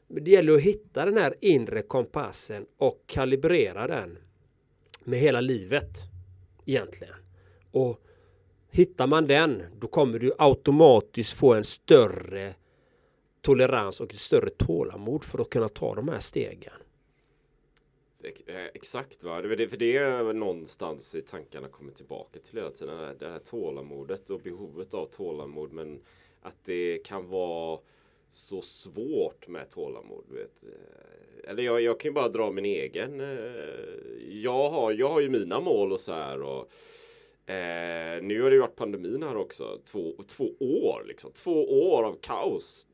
Det 0.08 0.32
gäller 0.32 0.56
att 0.56 0.62
hitta 0.62 1.06
den 1.06 1.18
här 1.18 1.36
inre 1.42 1.82
kompassen 1.82 2.66
och 2.78 3.04
kalibrera 3.06 3.88
den 3.88 4.18
med 5.04 5.20
hela 5.20 5.42
livet 5.42 5.98
egentligen. 6.66 7.16
Och 7.72 8.02
Hittar 8.74 9.08
man 9.08 9.28
den, 9.28 9.64
då 9.80 9.88
kommer 9.88 10.20
du 10.20 10.34
automatiskt 10.38 11.34
få 11.34 11.54
en 11.54 11.64
större 11.64 12.54
tolerans 13.42 14.02
och 14.02 14.14
ett 14.14 14.20
större 14.20 14.50
tålamod 14.50 15.24
för 15.24 15.40
att 15.42 15.50
kunna 15.50 15.70
ta 15.70 15.96
de 15.96 16.08
här 16.08 16.20
stegen. 16.20 16.74
Eh, 18.24 18.66
exakt, 18.74 19.24
va? 19.24 19.42
Det 19.42 19.68
för 19.68 19.78
det 19.78 19.98
är 19.98 20.34
någonstans 20.34 21.16
i 21.16 21.22
tankarna 21.22 21.68
kommer 21.68 21.92
tillbaka 21.92 22.40
till 22.40 22.58
hela 22.58 22.72
tiden. 22.72 23.16
Det 23.20 23.30
här 23.30 23.40
tålamodet 23.40 24.30
och 24.30 24.40
behovet 24.40 24.94
av 24.94 25.06
tålamod. 25.06 25.74
Men 25.74 26.02
att 26.42 26.66
det 26.66 26.98
kan 27.06 27.28
vara 27.28 27.80
så 28.30 28.62
svårt 28.62 29.48
med 29.48 29.70
tålamod. 29.70 30.24
Vet. 30.30 30.64
Eh, 30.64 31.50
eller 31.52 31.64
jag, 31.64 31.82
jag 31.82 32.00
kan 32.00 32.10
ju 32.10 32.14
bara 32.14 32.30
dra 32.30 32.52
min 32.52 32.66
egen. 32.66 33.20
Eh, 33.20 33.28
jag 34.30 34.70
har, 34.70 34.92
jag 34.92 35.10
har 35.10 35.20
ju 35.20 35.30
mina 35.30 35.60
mål 35.60 35.92
och 35.92 36.00
så 36.00 36.14
här. 36.14 36.42
Och, 36.42 36.72
eh, 37.52 38.22
nu 38.22 38.42
har 38.42 38.50
det 38.50 38.56
ju 38.56 38.62
varit 38.62 38.76
pandemin 38.76 39.24
här 39.24 39.38
också. 39.38 39.80
Två, 39.86 40.14
två 40.28 40.44
år 40.60 41.04
liksom. 41.08 41.32
Två 41.32 41.92
år 41.92 42.04
av 42.04 42.18
kaos. 42.22 42.88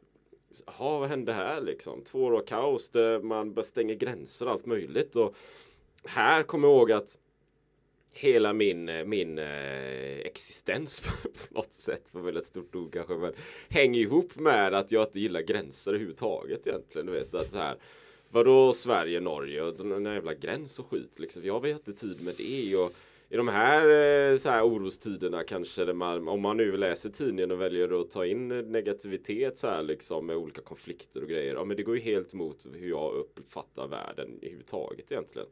Ja, 0.65 0.99
vad 0.99 1.09
hände 1.09 1.33
här 1.33 1.61
liksom? 1.61 2.01
Två 2.01 2.19
år 2.23 2.37
av 2.37 2.41
kaos 2.41 2.89
där 2.89 3.19
man 3.19 3.53
bara 3.53 3.65
stänger 3.65 3.95
gränser 3.95 4.45
och 4.45 4.51
allt 4.51 4.65
möjligt. 4.65 5.15
Och 5.15 5.35
här 6.05 6.43
kommer 6.43 6.67
jag 6.67 6.77
ihåg 6.77 6.91
att 6.91 7.17
hela 8.13 8.53
min, 8.53 8.89
eh, 8.89 9.05
min 9.05 9.37
eh, 9.37 10.17
existens 10.19 10.99
på 11.23 11.29
något 11.49 11.73
sätt, 11.73 12.09
för 12.09 12.19
väl 12.19 12.37
ett 12.37 12.45
stort 12.45 12.75
ord 12.75 12.93
kanske, 12.93 13.13
men 13.13 13.33
hänger 13.69 14.01
ihop 14.01 14.35
med 14.35 14.73
att 14.73 14.91
jag 14.91 15.07
inte 15.07 15.19
gillar 15.19 15.41
gränser 15.41 15.91
överhuvudtaget 15.91 16.67
egentligen. 16.67 17.07
Du 17.07 17.13
vet 17.13 17.35
att 17.35 17.51
så 17.51 17.57
här, 17.57 17.75
vadå 18.29 18.73
Sverige, 18.73 19.19
Norge 19.19 19.61
och 19.61 19.73
den 19.73 20.05
jävla 20.05 20.33
gräns 20.33 20.79
och 20.79 20.89
skit 20.89 21.19
liksom. 21.19 21.45
Jag 21.45 21.59
har 21.59 21.67
inte 21.67 21.93
tid 21.93 22.21
med 22.21 22.35
det 22.37 22.75
och 22.75 22.93
i 23.29 23.37
de 23.37 23.47
här, 23.47 23.81
eh, 23.81 24.37
så 24.37 24.49
här 24.49 24.63
orostiderna 24.63 25.43
kanske, 25.43 25.93
man, 25.93 26.27
om 26.27 26.41
man 26.41 26.57
nu 26.57 26.77
läser 26.77 27.09
tidningen 27.09 27.51
och 27.51 27.61
väljer 27.61 28.01
att 28.01 28.11
ta 28.11 28.25
in 28.25 28.47
negativitet 28.47 29.57
så 29.57 29.67
här 29.67 29.83
liksom 29.83 30.25
med 30.25 30.35
olika 30.35 30.61
konflikter 30.61 31.21
och 31.21 31.29
grejer. 31.29 31.53
Ja, 31.53 31.63
men 31.63 31.77
det 31.77 31.83
går 31.83 31.95
ju 31.95 32.01
helt 32.01 32.33
emot 32.33 32.67
hur 32.73 32.89
jag 32.89 33.13
uppfattar 33.13 33.87
världen 33.87 34.39
överhuvudtaget 34.41 35.11
egentligen. 35.11 35.47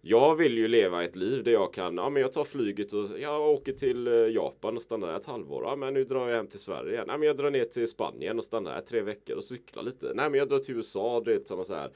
Jag 0.00 0.36
vill 0.36 0.58
ju 0.58 0.68
leva 0.68 1.04
ett 1.04 1.16
liv 1.16 1.44
där 1.44 1.52
jag 1.52 1.72
kan, 1.72 1.96
ja 1.96 2.10
men 2.10 2.22
jag 2.22 2.32
tar 2.32 2.44
flyget 2.44 2.92
och 2.92 3.20
jag 3.20 3.48
åker 3.48 3.72
till 3.72 4.06
eh, 4.06 4.12
Japan 4.14 4.76
och 4.76 4.82
stannar 4.82 5.08
där 5.08 5.16
ett 5.16 5.26
halvår. 5.26 5.64
Ja 5.64 5.76
men 5.76 5.94
nu 5.94 6.04
drar 6.04 6.28
jag 6.28 6.36
hem 6.36 6.46
till 6.46 6.60
Sverige 6.60 6.92
igen. 6.92 7.04
Nej 7.06 7.18
men 7.18 7.26
jag 7.26 7.36
drar 7.36 7.50
ner 7.50 7.64
till 7.64 7.88
Spanien 7.88 8.38
och 8.38 8.44
stannar 8.44 8.74
där 8.74 8.80
tre 8.80 9.00
veckor 9.00 9.36
och 9.36 9.44
cyklar 9.44 9.82
lite. 9.82 10.12
Nej 10.14 10.30
men 10.30 10.38
jag 10.38 10.48
drar 10.48 10.58
till 10.58 10.76
USA, 10.76 11.22
det 11.24 11.50
är 11.50 11.64
så 11.64 11.74
här 11.74 11.90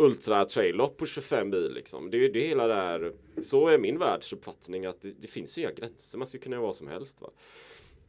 ultra 0.00 0.44
trail 0.44 0.80
på 0.96 1.06
25 1.06 1.50
mil 1.50 1.72
liksom. 1.74 2.10
Det 2.10 2.16
är 2.16 2.20
ju 2.20 2.28
det 2.28 2.46
hela 2.46 2.66
där. 2.66 3.12
Så 3.40 3.68
är 3.68 3.78
min 3.78 3.98
världsuppfattning 3.98 4.86
att 4.86 5.00
det, 5.00 5.14
det 5.20 5.28
finns 5.28 5.58
inga 5.58 5.70
gränser. 5.70 6.18
Man 6.18 6.26
ska 6.26 6.38
kunna 6.38 6.56
göra 6.56 6.66
vad 6.66 6.76
som 6.76 6.88
helst. 6.88 7.20
Va? 7.20 7.30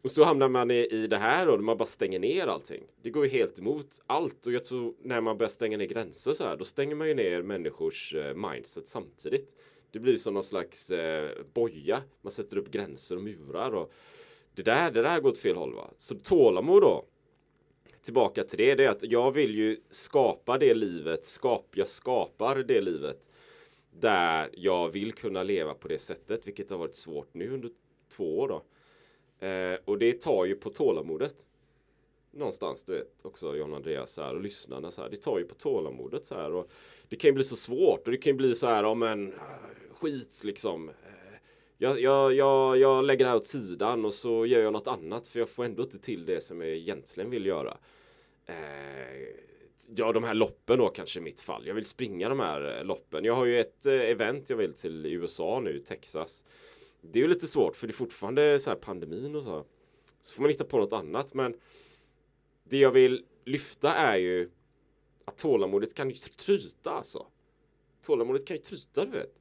Och 0.01 0.11
så 0.11 0.23
hamnar 0.23 0.49
man 0.49 0.71
i, 0.71 0.87
i 0.91 1.07
det 1.07 1.17
här 1.17 1.49
och 1.49 1.63
man 1.63 1.77
bara 1.77 1.85
stänger 1.85 2.19
ner 2.19 2.47
allting. 2.47 2.83
Det 3.01 3.09
går 3.09 3.25
ju 3.25 3.31
helt 3.31 3.59
emot 3.59 4.01
allt 4.07 4.45
och 4.45 4.53
jag 4.53 4.65
tror 4.65 4.93
när 5.03 5.21
man 5.21 5.37
börjar 5.37 5.49
stänga 5.49 5.77
ner 5.77 5.85
gränser 5.85 6.33
så 6.33 6.43
här, 6.43 6.57
då 6.57 6.65
stänger 6.65 6.95
man 6.95 7.07
ju 7.07 7.13
ner 7.13 7.41
människors 7.41 8.13
eh, 8.13 8.35
mindset 8.35 8.87
samtidigt. 8.87 9.55
Det 9.91 9.99
blir 9.99 10.17
som 10.17 10.33
någon 10.33 10.43
slags 10.43 10.91
eh, 10.91 11.29
boja. 11.53 12.01
Man 12.21 12.31
sätter 12.31 12.57
upp 12.57 12.71
gränser 12.71 13.15
och 13.15 13.23
murar 13.23 13.71
och 13.71 13.93
det 14.55 14.63
där, 14.63 14.91
det 14.91 15.01
där 15.01 15.19
går 15.19 15.29
åt 15.29 15.37
fel 15.37 15.55
håll 15.55 15.73
va. 15.73 15.89
Så 15.97 16.15
tålamod 16.15 16.81
då. 16.81 17.05
Tillbaka 18.03 18.43
till 18.43 18.57
det, 18.57 18.75
det 18.75 18.85
är 18.85 18.89
att 18.89 19.03
jag 19.03 19.31
vill 19.31 19.55
ju 19.55 19.77
skapa 19.89 20.57
det 20.57 20.73
livet, 20.73 21.25
skap, 21.25 21.67
jag 21.75 21.87
skapar 21.87 22.55
det 22.55 22.81
livet 22.81 23.29
där 23.99 24.49
jag 24.53 24.89
vill 24.89 25.13
kunna 25.13 25.43
leva 25.43 25.73
på 25.73 25.87
det 25.87 25.99
sättet, 25.99 26.47
vilket 26.47 26.69
har 26.69 26.77
varit 26.77 26.95
svårt 26.95 27.33
nu 27.33 27.53
under 27.53 27.69
två 28.09 28.39
år 28.39 28.47
då. 28.47 28.63
Eh, 29.47 29.79
och 29.85 29.97
det 29.97 30.21
tar 30.21 30.45
ju 30.45 30.55
på 30.55 30.69
tålamodet. 30.69 31.45
Någonstans, 32.31 32.83
du 32.83 32.93
vet, 32.93 33.25
också 33.25 33.55
John 33.55 33.73
Andreas 33.73 34.17
här 34.17 34.35
och 34.35 34.41
lyssnarna 34.41 34.91
så 34.91 35.01
här. 35.01 35.09
Det 35.09 35.17
tar 35.17 35.39
ju 35.39 35.45
på 35.45 35.55
tålamodet 35.55 36.25
så 36.25 36.35
här. 36.35 36.53
Och 36.53 36.71
det 37.09 37.15
kan 37.15 37.27
ju 37.27 37.33
bli 37.33 37.43
så 37.43 37.55
svårt 37.55 38.05
och 38.05 38.11
det 38.11 38.17
kan 38.17 38.31
ju 38.31 38.37
bli 38.37 38.55
så 38.55 38.67
här, 38.67 38.83
om 38.83 39.03
en 39.03 39.33
ah, 39.33 39.93
skit 39.93 40.41
liksom. 40.43 40.91
Jag, 41.81 42.01
jag, 42.01 42.33
jag, 42.33 42.77
jag 42.77 43.05
lägger 43.05 43.25
det 43.25 43.31
här 43.31 43.37
åt 43.37 43.47
sidan 43.47 44.05
och 44.05 44.13
så 44.13 44.45
gör 44.45 44.61
jag 44.61 44.73
något 44.73 44.87
annat 44.87 45.27
för 45.27 45.39
jag 45.39 45.49
får 45.49 45.65
ändå 45.65 45.83
inte 45.83 45.99
till 45.99 46.25
det 46.25 46.41
som 46.41 46.61
jag 46.61 46.69
egentligen 46.69 47.29
vill 47.29 47.45
göra. 47.45 47.77
Eh, 48.45 48.55
ja, 49.95 50.11
de 50.11 50.23
här 50.23 50.33
loppen 50.33 50.77
då 50.77 50.89
kanske 50.89 51.19
i 51.19 51.23
mitt 51.23 51.41
fall. 51.41 51.67
Jag 51.67 51.73
vill 51.73 51.85
springa 51.85 52.29
de 52.29 52.39
här 52.39 52.77
eh, 52.77 52.85
loppen. 52.85 53.25
Jag 53.25 53.35
har 53.35 53.45
ju 53.45 53.59
ett 53.59 53.85
eh, 53.85 53.93
event 53.93 54.49
jag 54.49 54.57
vill 54.57 54.73
till 54.73 55.05
i 55.05 55.11
USA 55.11 55.59
nu, 55.59 55.79
Texas 55.79 56.45
det 57.01 57.19
är 57.19 57.23
ju 57.23 57.29
lite 57.29 57.47
svårt 57.47 57.75
för 57.75 57.87
det 57.87 57.91
är 57.91 57.95
fortfarande 57.95 58.59
så 58.59 58.69
här 58.69 58.77
pandemin 58.77 59.35
och 59.35 59.43
så. 59.43 59.65
Så 60.21 60.35
får 60.35 60.41
man 60.41 60.51
hitta 60.51 60.63
på 60.63 60.77
något 60.77 60.93
annat. 60.93 61.33
Men 61.33 61.59
det 62.63 62.77
jag 62.77 62.91
vill 62.91 63.25
lyfta 63.45 63.93
är 63.93 64.17
ju 64.17 64.49
att 65.25 65.37
tålamodet 65.37 65.93
kan 65.93 66.09
ju 66.09 66.15
tryta 66.15 66.91
alltså. 66.91 67.25
Tålamodet 68.01 68.45
kan 68.45 68.57
ju 68.57 68.61
tryta 68.61 69.05
du 69.05 69.11
vet. 69.11 69.40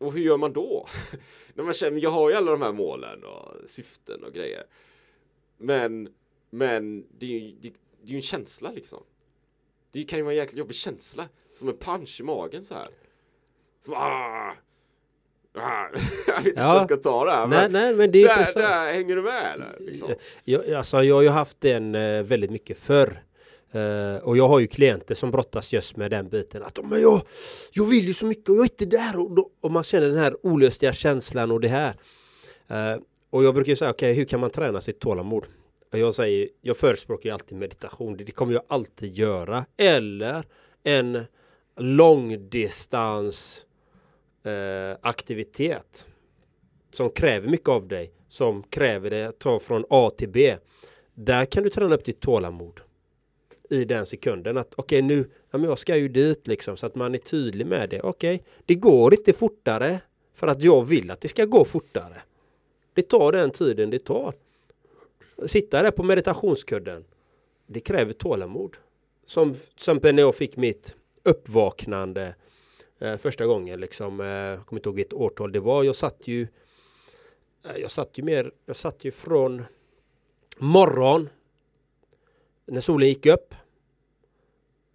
Och 0.00 0.12
hur 0.12 0.20
gör 0.20 0.36
man 0.36 0.52
då? 0.52 0.88
När 1.54 1.64
man 1.64 1.74
känner, 1.74 2.00
jag 2.00 2.10
har 2.10 2.30
ju 2.30 2.36
alla 2.36 2.50
de 2.50 2.62
här 2.62 2.72
målen 2.72 3.24
och 3.24 3.68
syften 3.68 4.24
och 4.24 4.32
grejer. 4.32 4.66
Men, 5.58 6.08
men 6.50 7.06
det 7.18 7.26
är 7.26 7.30
ju 7.40 7.56
det, 7.60 7.72
det 8.02 8.08
är 8.08 8.10
ju 8.10 8.16
en 8.16 8.22
känsla 8.22 8.70
liksom. 8.70 9.02
Det 9.92 10.04
kan 10.04 10.18
ju 10.18 10.22
vara 10.22 10.32
en 10.32 10.38
jäkligt 10.38 10.58
jobbig 10.58 10.76
känsla. 10.76 11.28
Som 11.52 11.68
en 11.68 11.76
punch 11.76 12.20
i 12.20 12.22
magen 12.22 12.64
så 12.64 12.74
här. 12.74 12.88
Som 13.80 13.94
ah, 13.96 14.54
jag 16.26 16.36
vet 16.36 16.46
inte 16.46 16.60
ja. 16.60 16.74
jag 16.74 16.84
ska 16.84 16.96
ta 16.96 17.24
det 17.24 17.32
här. 17.32 17.46
Nej, 17.46 17.58
men, 17.58 17.72
nej, 17.72 17.94
men 17.94 18.10
det 18.10 18.22
är 18.22 18.36
där, 18.36 18.62
där, 18.62 18.92
hänger 18.92 19.16
du 19.16 19.22
med? 19.22 19.54
Eller, 19.54 19.76
liksom? 19.78 20.08
jag, 20.44 20.72
alltså, 20.72 21.02
jag 21.02 21.14
har 21.14 21.22
ju 21.22 21.28
haft 21.28 21.60
den 21.60 21.94
uh, 21.94 22.22
väldigt 22.22 22.50
mycket 22.50 22.78
förr. 22.78 23.22
Uh, 23.74 24.16
och 24.16 24.36
jag 24.36 24.48
har 24.48 24.58
ju 24.58 24.66
klienter 24.66 25.14
som 25.14 25.30
brottas 25.30 25.72
just 25.72 25.96
med 25.96 26.10
den 26.10 26.28
biten 26.28 26.62
att 26.62 26.78
men 26.84 27.00
jag, 27.00 27.22
jag 27.72 27.84
vill 27.84 28.04
ju 28.04 28.14
så 28.14 28.26
mycket 28.26 28.48
och 28.48 28.56
jag 28.56 28.60
är 28.60 28.70
inte 28.70 28.86
där 28.86 29.18
och, 29.18 29.34
då, 29.34 29.50
och 29.60 29.70
man 29.70 29.82
känner 29.82 30.08
den 30.08 30.18
här 30.18 30.46
olösliga 30.46 30.92
känslan 30.92 31.50
och 31.50 31.60
det 31.60 31.68
här. 31.68 31.94
Uh, 32.70 33.02
och 33.30 33.44
jag 33.44 33.54
brukar 33.54 33.74
säga 33.74 33.90
okej 33.90 34.10
okay, 34.10 34.18
hur 34.18 34.24
kan 34.24 34.40
man 34.40 34.50
träna 34.50 34.80
sitt 34.80 35.00
tålamod? 35.00 35.44
Och 35.92 35.98
jag 35.98 36.14
säger 36.14 36.48
jag 36.60 36.76
förespråkar 36.76 37.28
ju 37.28 37.34
alltid 37.34 37.58
meditation. 37.58 38.16
Det, 38.16 38.24
det 38.24 38.32
kommer 38.32 38.52
jag 38.52 38.62
alltid 38.68 39.14
göra. 39.18 39.64
Eller 39.76 40.44
en 40.82 41.24
långdistans 41.76 43.66
uh, 44.46 44.96
aktivitet 45.00 46.06
som 46.92 47.10
kräver 47.10 47.48
mycket 47.48 47.68
av 47.68 47.88
dig, 47.88 48.12
som 48.28 48.62
kräver 48.62 49.10
det 49.10 49.24
att 49.24 49.38
ta 49.38 49.58
från 49.58 49.84
A 49.90 50.10
till 50.16 50.28
B. 50.28 50.56
Där 51.14 51.44
kan 51.44 51.62
du 51.62 51.70
träna 51.70 51.94
upp 51.94 52.04
ditt 52.04 52.20
tålamod 52.20 52.80
i 53.70 53.84
den 53.84 54.06
sekunden 54.06 54.56
att 54.56 54.74
okej 54.76 54.98
okay, 54.98 55.16
nu, 55.16 55.30
ja, 55.50 55.58
men 55.58 55.68
jag 55.68 55.78
ska 55.78 55.96
ju 55.96 56.08
dit 56.08 56.46
liksom 56.46 56.76
så 56.76 56.86
att 56.86 56.94
man 56.94 57.14
är 57.14 57.18
tydlig 57.18 57.66
med 57.66 57.90
det. 57.90 58.00
Okej, 58.00 58.34
okay, 58.34 58.46
det 58.66 58.74
går 58.74 59.14
inte 59.14 59.32
fortare 59.32 60.00
för 60.34 60.46
att 60.46 60.62
jag 60.62 60.84
vill 60.84 61.10
att 61.10 61.20
det 61.20 61.28
ska 61.28 61.44
gå 61.44 61.64
fortare. 61.64 62.22
Det 62.94 63.02
tar 63.02 63.32
den 63.32 63.50
tiden 63.50 63.90
det 63.90 63.98
tar. 63.98 64.34
Sitta 65.46 65.82
där 65.82 65.90
på 65.90 66.02
meditationskudden. 66.02 67.04
Det 67.66 67.80
kräver 67.80 68.12
tålamod. 68.12 68.76
Som 69.26 69.54
till 69.54 69.62
exempel 69.76 70.14
när 70.14 70.22
jag 70.22 70.34
fick 70.34 70.56
mitt 70.56 70.94
uppvaknande 71.22 72.34
eh, 72.98 73.16
första 73.16 73.46
gången 73.46 73.80
liksom. 73.80 74.20
Eh, 74.20 74.26
jag 74.26 74.66
kommer 74.66 74.80
inte 74.80 74.88
ihåg 74.88 74.96
vilket 74.96 75.12
årtal 75.12 75.52
det 75.52 75.60
var. 75.60 75.84
Jag 75.84 75.94
satt 75.94 76.28
ju 76.28 76.42
eh, 77.64 77.76
jag 77.80 77.90
satt 77.90 78.18
ju 78.18 78.22
mer, 78.22 78.52
jag 78.66 78.76
satt 78.76 79.04
ju 79.04 79.10
från 79.10 79.64
morgon 80.58 81.28
när 82.70 82.80
solen 82.80 83.08
gick 83.08 83.26
upp 83.26 83.54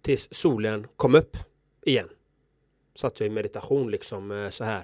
tills 0.02 0.28
solen 0.30 0.86
kom 0.96 1.14
upp 1.14 1.36
igen. 1.82 2.08
Satt 2.94 3.20
jag 3.20 3.26
i 3.26 3.30
meditation 3.30 3.90
liksom 3.90 4.30
eh, 4.30 4.50
så 4.50 4.64
här. 4.64 4.82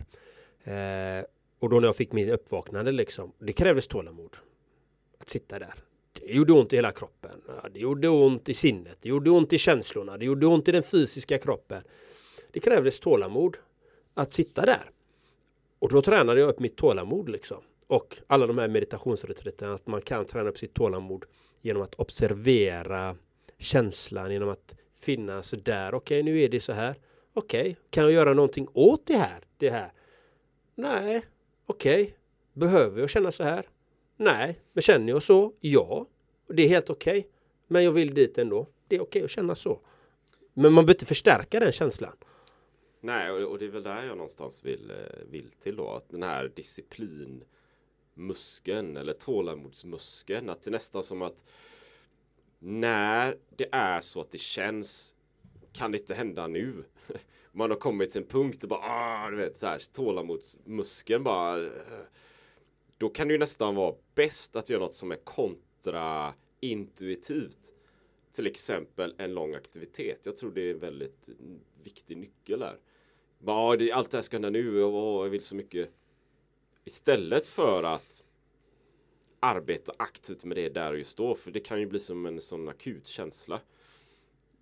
Eh, 0.64 1.24
och 1.58 1.68
då 1.68 1.80
när 1.80 1.88
jag 1.88 1.96
fick 1.96 2.12
min 2.12 2.30
uppvaknande 2.30 2.92
liksom, 2.92 3.32
det 3.38 3.52
krävdes 3.52 3.86
tålamod. 3.86 4.36
Att 5.18 5.28
sitta 5.28 5.58
där. 5.58 5.74
Det 6.12 6.32
gjorde 6.32 6.52
ont 6.52 6.72
i 6.72 6.76
hela 6.76 6.90
kroppen. 6.90 7.42
Det 7.72 7.78
gjorde 7.78 8.08
ont 8.08 8.48
i 8.48 8.54
sinnet. 8.54 8.98
Det 9.00 9.08
gjorde 9.08 9.30
ont 9.30 9.52
i 9.52 9.58
känslorna. 9.58 10.18
Det 10.18 10.24
gjorde 10.24 10.46
ont 10.46 10.68
i 10.68 10.72
den 10.72 10.82
fysiska 10.82 11.38
kroppen. 11.38 11.82
Det 12.50 12.60
krävdes 12.60 13.00
tålamod 13.00 13.56
att 14.14 14.32
sitta 14.32 14.66
där. 14.66 14.90
Och 15.78 15.88
då 15.92 16.02
tränade 16.02 16.40
jag 16.40 16.48
upp 16.48 16.60
mitt 16.60 16.76
tålamod 16.76 17.28
liksom. 17.28 17.62
Och 17.86 18.18
alla 18.26 18.46
de 18.46 18.58
här 18.58 18.68
meditationsreträtterna, 18.68 19.74
att 19.74 19.86
man 19.86 20.02
kan 20.02 20.24
träna 20.24 20.48
upp 20.48 20.58
sitt 20.58 20.74
tålamod 20.74 21.24
genom 21.62 21.82
att 21.82 21.94
observera 21.94 23.16
känslan, 23.58 24.32
genom 24.32 24.48
att 24.48 24.76
finnas 25.00 25.50
där. 25.50 25.94
Okej, 25.94 26.20
okay, 26.20 26.32
nu 26.32 26.40
är 26.40 26.48
det 26.48 26.60
så 26.60 26.72
här. 26.72 26.94
Okej, 27.32 27.60
okay, 27.60 27.74
kan 27.90 28.04
jag 28.04 28.12
göra 28.12 28.34
någonting 28.34 28.68
åt 28.72 29.06
det 29.06 29.16
här? 29.16 29.44
Det 29.56 29.70
här? 29.70 29.92
Nej, 30.74 31.22
okej. 31.66 32.02
Okay. 32.02 32.14
Behöver 32.52 33.00
jag 33.00 33.10
känna 33.10 33.32
så 33.32 33.42
här? 33.44 33.68
Nej, 34.16 34.60
men 34.72 34.82
känner 34.82 35.12
jag 35.12 35.22
så? 35.22 35.52
Ja, 35.60 36.06
det 36.48 36.62
är 36.62 36.68
helt 36.68 36.90
okej. 36.90 37.28
Men 37.66 37.84
jag 37.84 37.92
vill 37.92 38.14
dit 38.14 38.38
ändå. 38.38 38.66
Det 38.88 38.96
är 38.96 39.02
okej 39.02 39.24
att 39.24 39.30
känna 39.30 39.54
så. 39.54 39.80
Men 40.54 40.72
man 40.72 40.84
behöver 40.84 40.94
inte 40.94 41.06
förstärka 41.06 41.60
den 41.60 41.72
känslan. 41.72 42.16
Nej, 43.00 43.30
och, 43.30 43.58
det 43.58 43.64
är 43.64 43.68
väl 43.68 43.82
där 43.82 44.04
jag 44.04 44.16
någonstans 44.16 44.64
vill, 44.64 44.90
eh, 44.90 45.30
vill 45.30 45.50
till 45.50 45.76
då. 45.76 45.90
Att 45.90 46.08
den 46.08 46.22
här 46.22 46.52
disciplin 46.54 47.44
muskeln 48.14 48.96
eller 48.96 49.12
tålamodsmuskeln. 49.12 50.48
Att 50.48 50.62
det 50.62 50.70
är 50.70 50.72
nästan 50.72 51.04
som 51.04 51.22
att 51.22 51.44
när 52.58 53.38
det 53.56 53.68
är 53.72 54.00
så 54.00 54.20
att 54.20 54.30
det 54.30 54.40
känns 54.40 55.14
kan 55.72 55.92
det 55.92 55.98
inte 55.98 56.14
hända 56.14 56.46
nu. 56.46 56.84
Man 57.52 57.70
har 57.70 57.78
kommit 57.78 58.10
till 58.10 58.22
en 58.22 58.28
punkt 58.28 58.62
och 58.62 58.68
bara 58.68 58.80
ah, 58.82 59.30
du 59.30 59.36
vet 59.36 59.56
så 59.56 59.66
här 59.66 59.82
tålamodsmuskeln 59.92 61.24
bara. 61.24 61.64
Eh. 61.64 61.70
Då 62.98 63.08
kan 63.08 63.28
det 63.28 63.32
ju 63.32 63.38
nästan 63.38 63.74
vara 63.74 63.94
bäst 64.14 64.56
att 64.56 64.70
göra 64.70 64.80
något 64.80 64.94
som 64.94 65.12
är 65.12 65.16
kontraintuitivt. 65.16 67.74
Till 68.32 68.46
exempel 68.46 69.14
en 69.18 69.34
lång 69.34 69.54
aktivitet. 69.54 70.26
Jag 70.26 70.36
tror 70.36 70.50
det 70.50 70.60
är 70.60 70.74
en 70.74 70.78
väldigt 70.78 71.28
viktig 71.82 72.16
nyckel 72.16 72.62
här. 72.62 72.78
Ja, 73.46 73.52
ah, 73.52 73.76
det, 73.76 73.92
allt 73.92 74.10
det 74.10 74.16
här 74.16 74.22
ska 74.22 74.36
hända 74.36 74.50
nu 74.50 74.82
och 74.82 75.24
jag 75.24 75.30
vill 75.30 75.42
så 75.42 75.54
mycket. 75.54 75.90
Istället 76.84 77.46
för 77.46 77.82
att 77.82 78.22
arbeta 79.40 79.92
aktivt 79.96 80.44
med 80.44 80.56
det 80.56 80.68
där 80.68 80.94
just 80.94 81.16
då. 81.16 81.34
För 81.34 81.50
det 81.50 81.60
kan 81.60 81.80
ju 81.80 81.86
bli 81.86 82.00
som 82.00 82.26
en 82.26 82.40
sån 82.40 82.68
akut 82.68 83.06
känsla. 83.06 83.60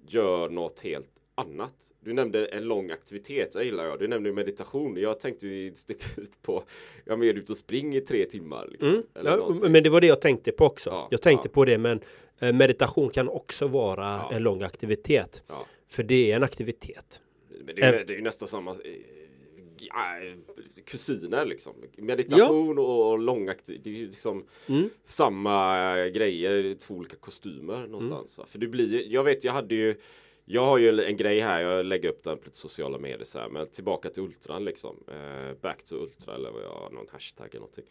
Gör 0.06 0.48
något 0.48 0.80
helt 0.80 1.20
annat. 1.34 1.92
Du 2.00 2.12
nämnde 2.12 2.46
en 2.46 2.64
lång 2.64 2.90
aktivitet, 2.90 3.52
det 3.52 3.64
gillar 3.64 3.84
jag. 3.84 3.98
Du 3.98 4.08
nämnde 4.08 4.32
meditation. 4.32 4.96
Jag 4.96 5.20
tänkte 5.20 5.46
ju 5.46 5.66
instinktivt 5.66 6.32
på, 6.42 6.64
jag 7.04 7.24
är 7.24 7.34
ute 7.34 7.52
och 7.52 7.56
springer 7.56 7.98
i 7.98 8.04
tre 8.04 8.24
timmar. 8.24 8.68
Liksom, 8.70 8.88
mm. 8.88 9.04
ja, 9.24 9.68
men 9.68 9.82
det 9.82 9.90
var 9.90 10.00
det 10.00 10.06
jag 10.06 10.20
tänkte 10.20 10.52
på 10.52 10.64
också. 10.64 10.90
Ja, 10.90 11.08
jag 11.10 11.22
tänkte 11.22 11.48
ja. 11.48 11.52
på 11.52 11.64
det, 11.64 11.78
men 11.78 12.00
eh, 12.38 12.52
meditation 12.52 13.10
kan 13.10 13.28
också 13.28 13.68
vara 13.68 14.22
en 14.32 14.42
lång 14.42 14.62
aktivitet. 14.62 15.42
För 15.88 16.02
det 16.02 16.32
är 16.32 16.36
en 16.36 16.42
aktivitet. 16.42 17.22
Men 17.64 17.74
det, 17.74 17.82
är, 17.82 18.04
det 18.04 18.12
är 18.12 18.16
ju 18.16 18.22
nästan 18.22 18.48
samma 18.48 18.70
äh, 18.70 18.76
kusiner 20.84 21.44
liksom. 21.44 21.75
Meditation 21.96 22.76
ja. 22.76 22.82
och 22.82 23.18
långaktig. 23.18 23.80
Det 23.84 23.90
är 23.90 23.94
ju 23.94 24.06
liksom 24.06 24.46
mm. 24.68 24.90
samma 25.04 25.94
grejer, 26.08 26.75
två 26.75 26.94
olika 26.94 27.16
kostymer 27.16 27.87
någonstans. 27.87 28.38
Mm. 28.38 28.49
För 28.49 28.58
det 28.58 28.66
blir 28.66 29.12
jag 29.12 29.25
vet 29.25 29.44
jag 29.44 29.52
hade 29.52 29.75
ju 29.75 29.94
jag 30.44 30.64
har 30.64 30.78
ju 30.78 31.04
en 31.04 31.16
grej 31.16 31.40
här, 31.40 31.60
jag 31.60 31.87
lägger 31.87 32.08
upp 32.08 32.22
den 32.22 32.38
på 32.38 32.44
lite 32.44 32.58
sociala 32.58 32.99
medier 32.99 33.25
så 33.25 33.38
här, 33.38 33.49
men 33.49 33.66
tillbaka 33.66 34.10
till 34.10 34.22
ultran 34.22 34.64
liksom. 34.64 34.96
Eh, 35.08 35.54
back 35.60 35.84
to 35.84 35.94
ultra 35.94 36.34
eller 36.34 36.50
vad 36.50 36.62
jag, 36.62 36.92
någon 36.92 37.06
hashtag 37.12 37.49
eller 37.50 37.60
någonting. 37.60 37.84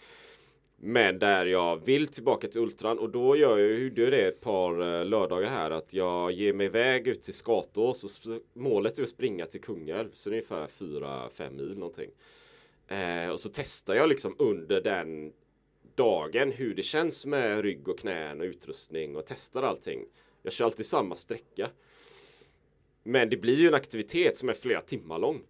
Men 0.81 1.19
där 1.19 1.45
jag 1.45 1.85
vill 1.85 2.07
tillbaka 2.07 2.47
till 2.47 2.61
Ultran 2.61 2.99
och 2.99 3.09
då 3.09 3.35
gör 3.35 3.57
jag 3.57 3.69
ju 3.69 3.89
det 3.89 4.27
ett 4.27 4.41
par 4.41 4.81
eh, 4.81 5.05
lördagar 5.05 5.49
här 5.49 5.71
att 5.71 5.93
jag 5.93 6.31
ger 6.31 6.53
mig 6.53 6.65
iväg 6.65 7.07
ut 7.07 7.21
till 7.21 7.33
Skatås 7.33 8.03
och 8.03 8.41
målet 8.53 8.99
är 8.99 9.03
att 9.03 9.09
springa 9.09 9.45
till 9.45 9.61
Kungälv 9.61 10.09
så 10.13 10.29
det 10.29 10.35
är 10.35 10.37
ungefär 10.37 10.67
4-5 10.67 11.51
mil 11.51 11.77
någonting. 11.77 12.09
Eh, 12.87 13.29
och 13.29 13.39
så 13.39 13.49
testar 13.53 13.95
jag 13.95 14.09
liksom 14.09 14.35
under 14.39 14.81
den 14.81 15.33
dagen 15.95 16.51
hur 16.51 16.75
det 16.75 16.83
känns 16.83 17.25
med 17.25 17.61
rygg 17.61 17.87
och 17.87 17.99
knän 17.99 18.41
och 18.41 18.45
utrustning 18.45 19.15
och 19.15 19.25
testar 19.25 19.63
allting. 19.63 20.05
Jag 20.43 20.53
kör 20.53 20.65
alltid 20.65 20.85
samma 20.85 21.15
sträcka. 21.15 21.69
Men 23.03 23.29
det 23.29 23.37
blir 23.37 23.55
ju 23.55 23.67
en 23.67 23.73
aktivitet 23.73 24.37
som 24.37 24.49
är 24.49 24.53
flera 24.53 24.81
timmar 24.81 25.19
lång. 25.19 25.41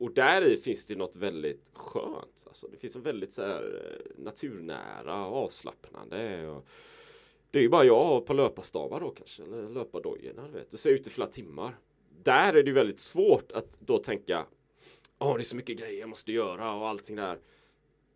Och 0.00 0.12
där 0.14 0.52
i 0.52 0.56
finns 0.56 0.84
det 0.84 0.96
något 0.96 1.16
väldigt 1.16 1.70
skönt. 1.74 2.44
Alltså, 2.46 2.68
det 2.68 2.76
finns 2.76 2.96
en 2.96 3.02
väldigt 3.02 3.32
så 3.32 3.42
här, 3.42 3.82
eh, 3.84 4.22
naturnära 4.24 5.14
avslappnande. 5.14 6.48
Och 6.48 6.66
det 7.50 7.58
är 7.58 7.62
ju 7.62 7.68
bara 7.68 7.84
jag 7.84 8.16
och 8.16 8.26
på 8.26 8.32
löparstavar 8.32 9.00
då 9.00 9.10
kanske, 9.10 9.42
eller 9.42 9.68
löpardojorna. 9.68 10.48
Du 10.70 10.76
ser 10.76 10.90
ut 10.90 11.06
i 11.06 11.10
flera 11.10 11.28
timmar. 11.28 11.78
Där 12.22 12.54
är 12.54 12.62
det 12.62 12.72
väldigt 12.72 13.00
svårt 13.00 13.52
att 13.52 13.80
då 13.80 13.98
tänka 13.98 14.46
Åh, 15.18 15.34
det 15.34 15.40
är 15.40 15.44
så 15.44 15.56
mycket 15.56 15.78
grejer 15.78 16.00
jag 16.00 16.08
måste 16.08 16.32
göra 16.32 16.74
och 16.74 16.88
allting 16.88 17.16
där. 17.16 17.38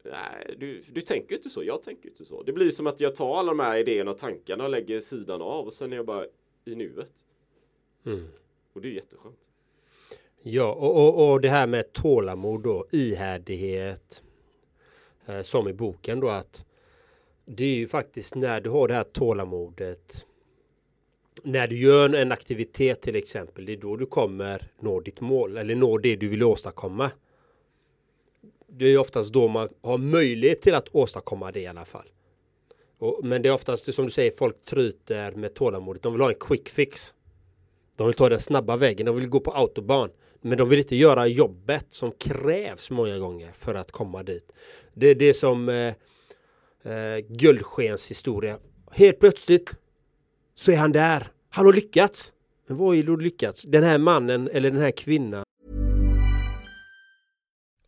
Nej, 0.03 0.57
du, 0.59 0.83
du 0.93 1.00
tänker 1.00 1.35
inte 1.35 1.50
så. 1.50 1.64
Jag 1.64 1.83
tänker 1.83 2.09
inte 2.09 2.25
så. 2.25 2.43
Det 2.43 2.53
blir 2.53 2.71
som 2.71 2.87
att 2.87 3.00
jag 3.00 3.14
tar 3.14 3.37
alla 3.37 3.53
de 3.53 3.61
här 3.61 3.77
idéerna 3.77 4.11
och 4.11 4.18
tankarna 4.18 4.64
och 4.64 4.70
lägger 4.70 5.01
sidan 5.01 5.42
av 5.42 5.66
och 5.66 5.73
sen 5.73 5.92
är 5.92 5.97
jag 5.97 6.07
bara 6.07 6.27
i 6.64 6.75
nuet. 6.75 7.25
Mm. 8.05 8.29
Och 8.73 8.81
det 8.81 8.88
är 8.88 8.92
jätteskönt. 8.92 9.49
Ja, 10.46 10.72
och, 10.72 10.96
och, 10.96 11.33
och 11.33 11.40
det 11.40 11.48
här 11.48 11.66
med 11.66 11.92
tålamod 11.92 12.62
då, 12.62 12.87
ihärdighet. 12.90 14.22
Eh, 15.26 15.42
som 15.42 15.68
i 15.68 15.72
boken 15.72 16.20
då 16.20 16.28
att 16.28 16.64
det 17.44 17.64
är 17.64 17.74
ju 17.74 17.87
faktiskt 17.87 18.35
när 18.35 18.61
du 18.61 18.70
har 18.70 18.88
det 18.88 18.94
här 18.94 19.04
tålamodet. 19.04 20.26
När 21.42 21.68
du 21.68 21.78
gör 21.78 22.14
en 22.14 22.33
aktivitet 22.33 23.02
till 23.02 23.16
exempel, 23.16 23.66
det 23.66 23.72
är 23.72 23.76
då 23.76 23.96
du 23.96 24.07
kommer 24.07 24.72
nå 24.80 25.00
ditt 25.00 25.20
mål 25.20 25.57
eller 25.57 25.74
nå 25.74 25.98
det 25.98 26.16
du 26.16 26.28
vill 26.28 26.42
åstadkomma. 26.42 27.11
Det 28.66 28.87
är 28.87 28.98
oftast 28.98 29.33
då 29.33 29.48
man 29.48 29.68
har 29.83 29.98
möjlighet 29.98 30.62
till 30.62 30.74
att 30.74 30.88
åstadkomma 30.94 31.52
det 31.52 31.61
i 31.61 31.66
alla 31.66 31.85
fall. 31.85 32.09
Och, 32.98 33.20
men 33.24 33.42
det 33.42 33.48
är 33.48 33.52
oftast 33.52 33.94
som 33.94 34.04
du 34.04 34.11
säger, 34.11 34.30
folk 34.30 34.64
tryter 34.64 35.33
med 35.33 35.54
tålamodet. 35.54 36.02
De 36.02 36.12
vill 36.12 36.22
ha 36.22 36.28
en 36.28 36.38
quick 36.40 36.68
fix. 36.68 37.14
De 37.96 38.07
vill 38.07 38.16
ta 38.16 38.28
den 38.28 38.40
snabba 38.40 38.76
vägen, 38.76 39.07
de 39.07 39.16
vill 39.16 39.28
gå 39.28 39.40
på 39.40 39.50
autobahn. 39.50 40.11
Men 40.46 40.59
de 40.59 40.68
vill 40.68 40.78
inte 40.78 40.96
göra 40.96 41.26
jobbet 41.26 41.87
som 41.88 42.12
krävs 42.12 42.90
många 42.90 43.18
gånger 43.18 43.52
för 43.54 43.74
att 43.74 43.92
komma 43.92 44.22
dit. 44.22 44.52
Det 44.94 45.07
är 45.07 45.14
det 45.14 45.35
som 45.35 45.68
eh, 45.68 45.94
eh, 46.92 47.18
Guldskens 47.28 48.11
historia. 48.11 48.59
Helt 48.90 49.20
plötsligt 49.20 49.70
så 50.54 50.72
är 50.72 50.76
han 50.76 50.92
där. 50.92 51.28
Han 51.48 51.66
har 51.66 51.72
lyckats. 51.72 52.33
Men 52.66 52.76
vad 52.76 52.96
är 52.96 53.16
lyckats? 53.16 53.62
Den 53.62 53.85
här 53.85 53.98
mannen 53.98 54.48
eller 54.52 54.70
den 54.70 54.80
här 54.80 54.90
kvinnan. 54.90 55.44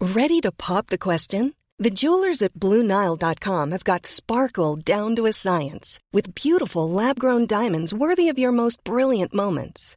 Ready 0.00 0.40
to 0.40 0.52
pop 0.52 0.86
the 0.86 0.98
question? 0.98 1.52
The 1.82 1.90
jewelers 1.90 2.42
at 2.42 2.54
BlueNile.com 2.54 3.72
have 3.72 3.84
got 3.84 4.06
sparkle 4.06 4.76
down 4.76 5.16
to 5.16 5.26
a 5.26 5.32
science 5.32 6.00
with 6.12 6.34
beautiful 6.34 6.90
lab-grown 6.90 7.46
diamonds 7.46 7.92
worthy 7.92 8.32
of 8.32 8.38
your 8.38 8.52
most 8.52 8.84
brilliant 8.84 9.34
moments. 9.34 9.96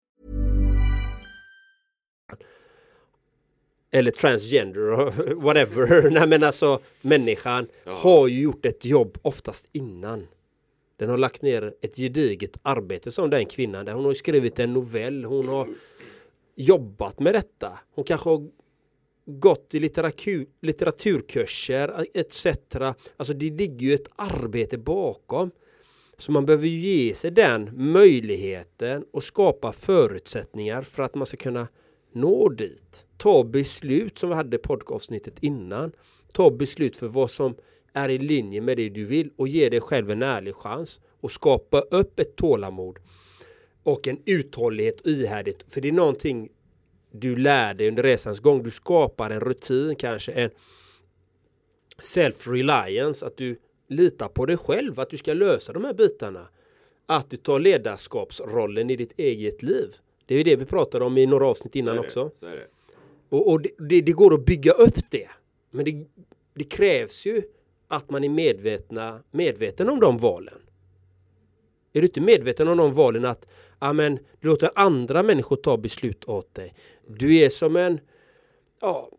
Eller 3.91 4.11
transgender 4.11 4.81
whatever. 5.41 6.09
Nej 6.11 6.27
men 6.27 6.43
alltså 6.43 6.79
människan 7.01 7.67
ja. 7.83 7.95
har 7.95 8.27
ju 8.27 8.41
gjort 8.41 8.65
ett 8.65 8.85
jobb 8.85 9.17
oftast 9.21 9.67
innan. 9.71 10.27
Den 10.97 11.09
har 11.09 11.17
lagt 11.17 11.41
ner 11.41 11.73
ett 11.81 11.95
gediget 11.95 12.57
arbete 12.61 13.11
som 13.11 13.29
den 13.29 13.45
kvinnan. 13.45 13.85
Där 13.85 13.93
hon 13.93 14.05
har 14.05 14.13
skrivit 14.13 14.59
en 14.59 14.73
novell. 14.73 15.25
Hon 15.25 15.47
har 15.47 15.67
jobbat 16.55 17.19
med 17.19 17.33
detta. 17.33 17.79
Hon 17.95 18.05
kanske 18.05 18.29
har 18.29 18.47
gått 19.25 19.73
i 19.73 19.79
litteratur, 19.79 20.45
litteraturkurser 20.61 22.05
etc. 22.13 22.47
Alltså 23.17 23.33
det 23.33 23.49
ligger 23.49 23.87
ju 23.87 23.93
ett 23.93 24.07
arbete 24.15 24.77
bakom. 24.77 25.51
Så 26.17 26.31
man 26.31 26.45
behöver 26.45 26.67
ge 26.67 27.15
sig 27.15 27.31
den 27.31 27.69
möjligheten 27.73 29.05
och 29.11 29.23
skapa 29.23 29.73
förutsättningar 29.73 30.81
för 30.81 31.03
att 31.03 31.15
man 31.15 31.25
ska 31.25 31.37
kunna 31.37 31.67
nå 32.11 32.49
dit. 32.49 33.05
Ta 33.17 33.43
beslut 33.43 34.19
som 34.19 34.29
vi 34.29 34.35
hade 34.35 34.55
i 34.55 34.59
poddavsnittet 34.59 35.33
innan. 35.39 35.91
Ta 36.31 36.51
beslut 36.51 36.97
för 36.97 37.07
vad 37.07 37.31
som 37.31 37.55
är 37.93 38.09
i 38.09 38.17
linje 38.17 38.61
med 38.61 38.77
det 38.77 38.89
du 38.89 39.05
vill 39.05 39.31
och 39.35 39.47
ge 39.47 39.69
dig 39.69 39.81
själv 39.81 40.11
en 40.11 40.23
ärlig 40.23 40.55
chans 40.55 41.01
och 41.19 41.31
skapa 41.31 41.79
upp 41.79 42.19
ett 42.19 42.35
tålamod 42.35 42.99
och 43.83 44.07
en 44.07 44.21
uthållighet 44.25 45.01
och 45.01 45.07
ihärdighet. 45.07 45.65
För 45.67 45.81
det 45.81 45.87
är 45.87 45.91
någonting 45.91 46.49
du 47.11 47.35
lär 47.35 47.73
dig 47.73 47.87
under 47.87 48.03
resans 48.03 48.39
gång. 48.39 48.63
Du 48.63 48.71
skapar 48.71 49.29
en 49.29 49.39
rutin, 49.39 49.95
kanske 49.95 50.31
en 50.31 50.49
self-reliance, 52.01 53.25
att 53.25 53.37
du 53.37 53.59
litar 53.87 54.27
på 54.27 54.45
dig 54.45 54.57
själv, 54.57 54.99
att 54.99 55.09
du 55.09 55.17
ska 55.17 55.33
lösa 55.33 55.73
de 55.73 55.83
här 55.83 55.93
bitarna. 55.93 56.47
Att 57.05 57.29
du 57.29 57.37
tar 57.37 57.59
ledarskapsrollen 57.59 58.89
i 58.89 58.95
ditt 58.95 59.19
eget 59.19 59.63
liv. 59.63 59.95
Det 60.25 60.33
är 60.33 60.37
ju 60.37 60.43
det 60.43 60.55
vi 60.55 60.65
pratade 60.65 61.05
om 61.05 61.17
i 61.17 61.25
några 61.25 61.47
avsnitt 61.47 61.75
innan 61.75 61.99
också. 61.99 62.31
Så 62.33 62.45
är 62.45 62.55
det. 62.55 62.67
Och, 63.29 63.49
och 63.51 63.61
det, 63.61 63.69
det, 63.77 64.01
det 64.01 64.11
går 64.11 64.33
att 64.33 64.45
bygga 64.45 64.71
upp 64.71 65.11
det. 65.11 65.29
Men 65.69 65.85
det, 65.85 66.05
det 66.53 66.63
krävs 66.63 67.25
ju 67.25 67.41
att 67.87 68.09
man 68.09 68.23
är 68.23 68.29
medvetna, 68.29 69.19
medveten 69.31 69.89
om 69.89 69.99
de 69.99 70.17
valen. 70.17 70.57
Är 71.93 72.01
du 72.01 72.07
inte 72.07 72.21
medveten 72.21 72.67
om 72.67 72.77
de 72.77 72.93
valen 72.93 73.25
att 73.25 73.47
amen, 73.79 74.19
du 74.39 74.47
låter 74.47 74.71
andra 74.75 75.23
människor 75.23 75.55
ta 75.55 75.77
beslut 75.77 76.25
åt 76.25 76.55
dig. 76.55 76.73
Du 77.07 77.35
är 77.35 77.49
som 77.49 77.75
en 77.75 77.99
ja, 78.81 79.09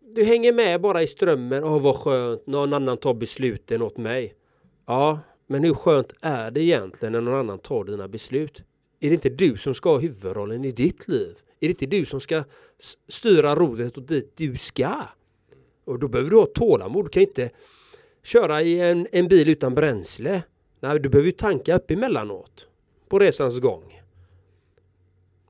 du 0.00 0.24
hänger 0.24 0.52
med 0.52 0.80
bara 0.80 1.02
i 1.02 1.06
strömmen. 1.06 1.64
Åh, 1.64 1.82
vad 1.82 1.96
skönt. 1.96 2.46
Någon 2.46 2.72
annan 2.72 2.96
tar 2.96 3.14
besluten 3.14 3.82
åt 3.82 3.96
mig. 3.96 4.34
Ja, 4.86 5.18
men 5.46 5.64
hur 5.64 5.74
skönt 5.74 6.14
är 6.20 6.50
det 6.50 6.62
egentligen 6.62 7.12
när 7.12 7.20
någon 7.20 7.34
annan 7.34 7.58
tar 7.58 7.84
dina 7.84 8.08
beslut? 8.08 8.64
Är 9.00 9.08
det 9.08 9.14
inte 9.14 9.28
du 9.28 9.56
som 9.56 9.74
ska 9.74 9.90
ha 9.90 9.98
huvudrollen 9.98 10.64
i 10.64 10.72
ditt 10.72 11.08
liv? 11.08 11.36
Är 11.60 11.66
det 11.66 11.68
inte 11.68 11.86
du 11.86 12.04
som 12.04 12.20
ska 12.20 12.44
styra 13.08 13.54
rodret 13.54 13.98
åt 13.98 14.08
dit 14.08 14.32
du 14.36 14.56
ska? 14.56 14.94
Och 15.84 15.98
då 15.98 16.08
behöver 16.08 16.30
du 16.30 16.36
ha 16.36 16.46
tålamod. 16.46 17.04
Du 17.04 17.08
kan 17.08 17.22
inte 17.22 17.50
köra 18.22 18.62
i 18.62 18.80
en, 18.80 19.06
en 19.12 19.28
bil 19.28 19.48
utan 19.48 19.74
bränsle. 19.74 20.42
Nej, 20.80 21.00
du 21.00 21.08
behöver 21.08 21.26
ju 21.26 21.32
tanka 21.32 21.76
upp 21.76 21.90
emellanåt 21.90 22.68
på 23.08 23.18
resans 23.18 23.60
gång. 23.60 24.02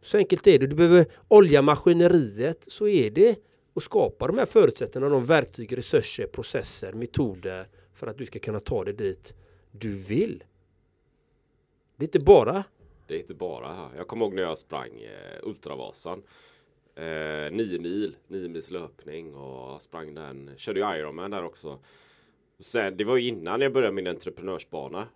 Så 0.03 0.19
enkelt 0.19 0.47
är 0.47 0.59
det. 0.59 0.67
Du 0.67 0.77
behöver 0.77 1.07
olja 1.29 1.63
maskineriet. 1.63 2.65
Så 2.69 2.89
är 2.89 3.11
det. 3.11 3.39
Och 3.73 3.83
skapa 3.83 4.27
de 4.27 4.39
här 4.39 4.47
förutsättningarna, 4.47 5.15
de 5.15 5.27
verktyg, 5.27 5.79
resurser, 5.79 6.27
processer, 6.27 6.93
metoder 6.93 7.69
för 7.95 8.07
att 8.07 8.19
du 8.19 8.27
ska 8.27 8.39
kunna 8.39 8.61
ta 8.61 8.85
dig 8.85 8.95
dit 8.95 9.35
du 9.71 9.95
vill. 9.95 10.45
Det 11.97 12.05
är 12.05 12.07
inte 12.07 12.19
bara. 12.19 12.65
Det 13.11 13.16
är 13.16 13.20
inte 13.20 13.35
bara. 13.35 13.90
Jag 13.96 14.09
kommer 14.09 14.25
ihåg 14.25 14.35
när 14.35 14.42
jag 14.42 14.59
sprang 14.59 15.01
eh, 15.01 15.38
Ultravasan. 15.42 16.23
Eh, 16.94 17.53
nio 17.53 17.79
mil, 17.79 18.16
nio 18.29 18.49
mils 18.49 18.70
löpning 18.70 19.35
och 19.35 19.83
sprang 19.83 20.14
den. 20.14 20.51
Körde 20.57 20.81
ju 20.81 20.96
Ironman 20.99 21.31
där 21.31 21.44
också. 21.44 21.79
Sen, 22.59 22.96
det 22.96 23.05
var 23.05 23.16
ju 23.16 23.29
innan 23.29 23.61
jag 23.61 23.73
började 23.73 23.94
min 23.94 24.07
entreprenörsbana. 24.07 25.09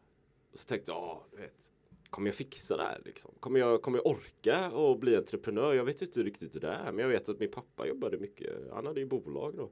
Så 0.54 0.68
tänkte 0.68 0.92
jag, 0.92 0.98
ah, 0.98 1.26
du 1.30 1.36
vet, 1.36 1.70
kommer 2.10 2.28
jag 2.28 2.34
fixa 2.34 2.76
det 2.76 2.82
här 2.82 3.00
liksom? 3.04 3.30
Kommer 3.40 3.60
jag, 3.60 3.82
kommer 3.82 3.98
jag 3.98 4.06
orka 4.06 4.70
och 4.70 4.98
bli 4.98 5.16
entreprenör? 5.16 5.74
Jag 5.74 5.84
vet 5.84 6.02
inte 6.02 6.22
riktigt 6.22 6.54
hur 6.54 6.60
det 6.60 6.68
är, 6.68 6.92
men 6.92 6.98
jag 6.98 7.08
vet 7.08 7.28
att 7.28 7.40
min 7.40 7.50
pappa 7.50 7.86
jobbade 7.86 8.18
mycket. 8.18 8.52
Han 8.72 8.86
hade 8.86 9.00
ju 9.00 9.06
bolag 9.06 9.54
då. 9.56 9.70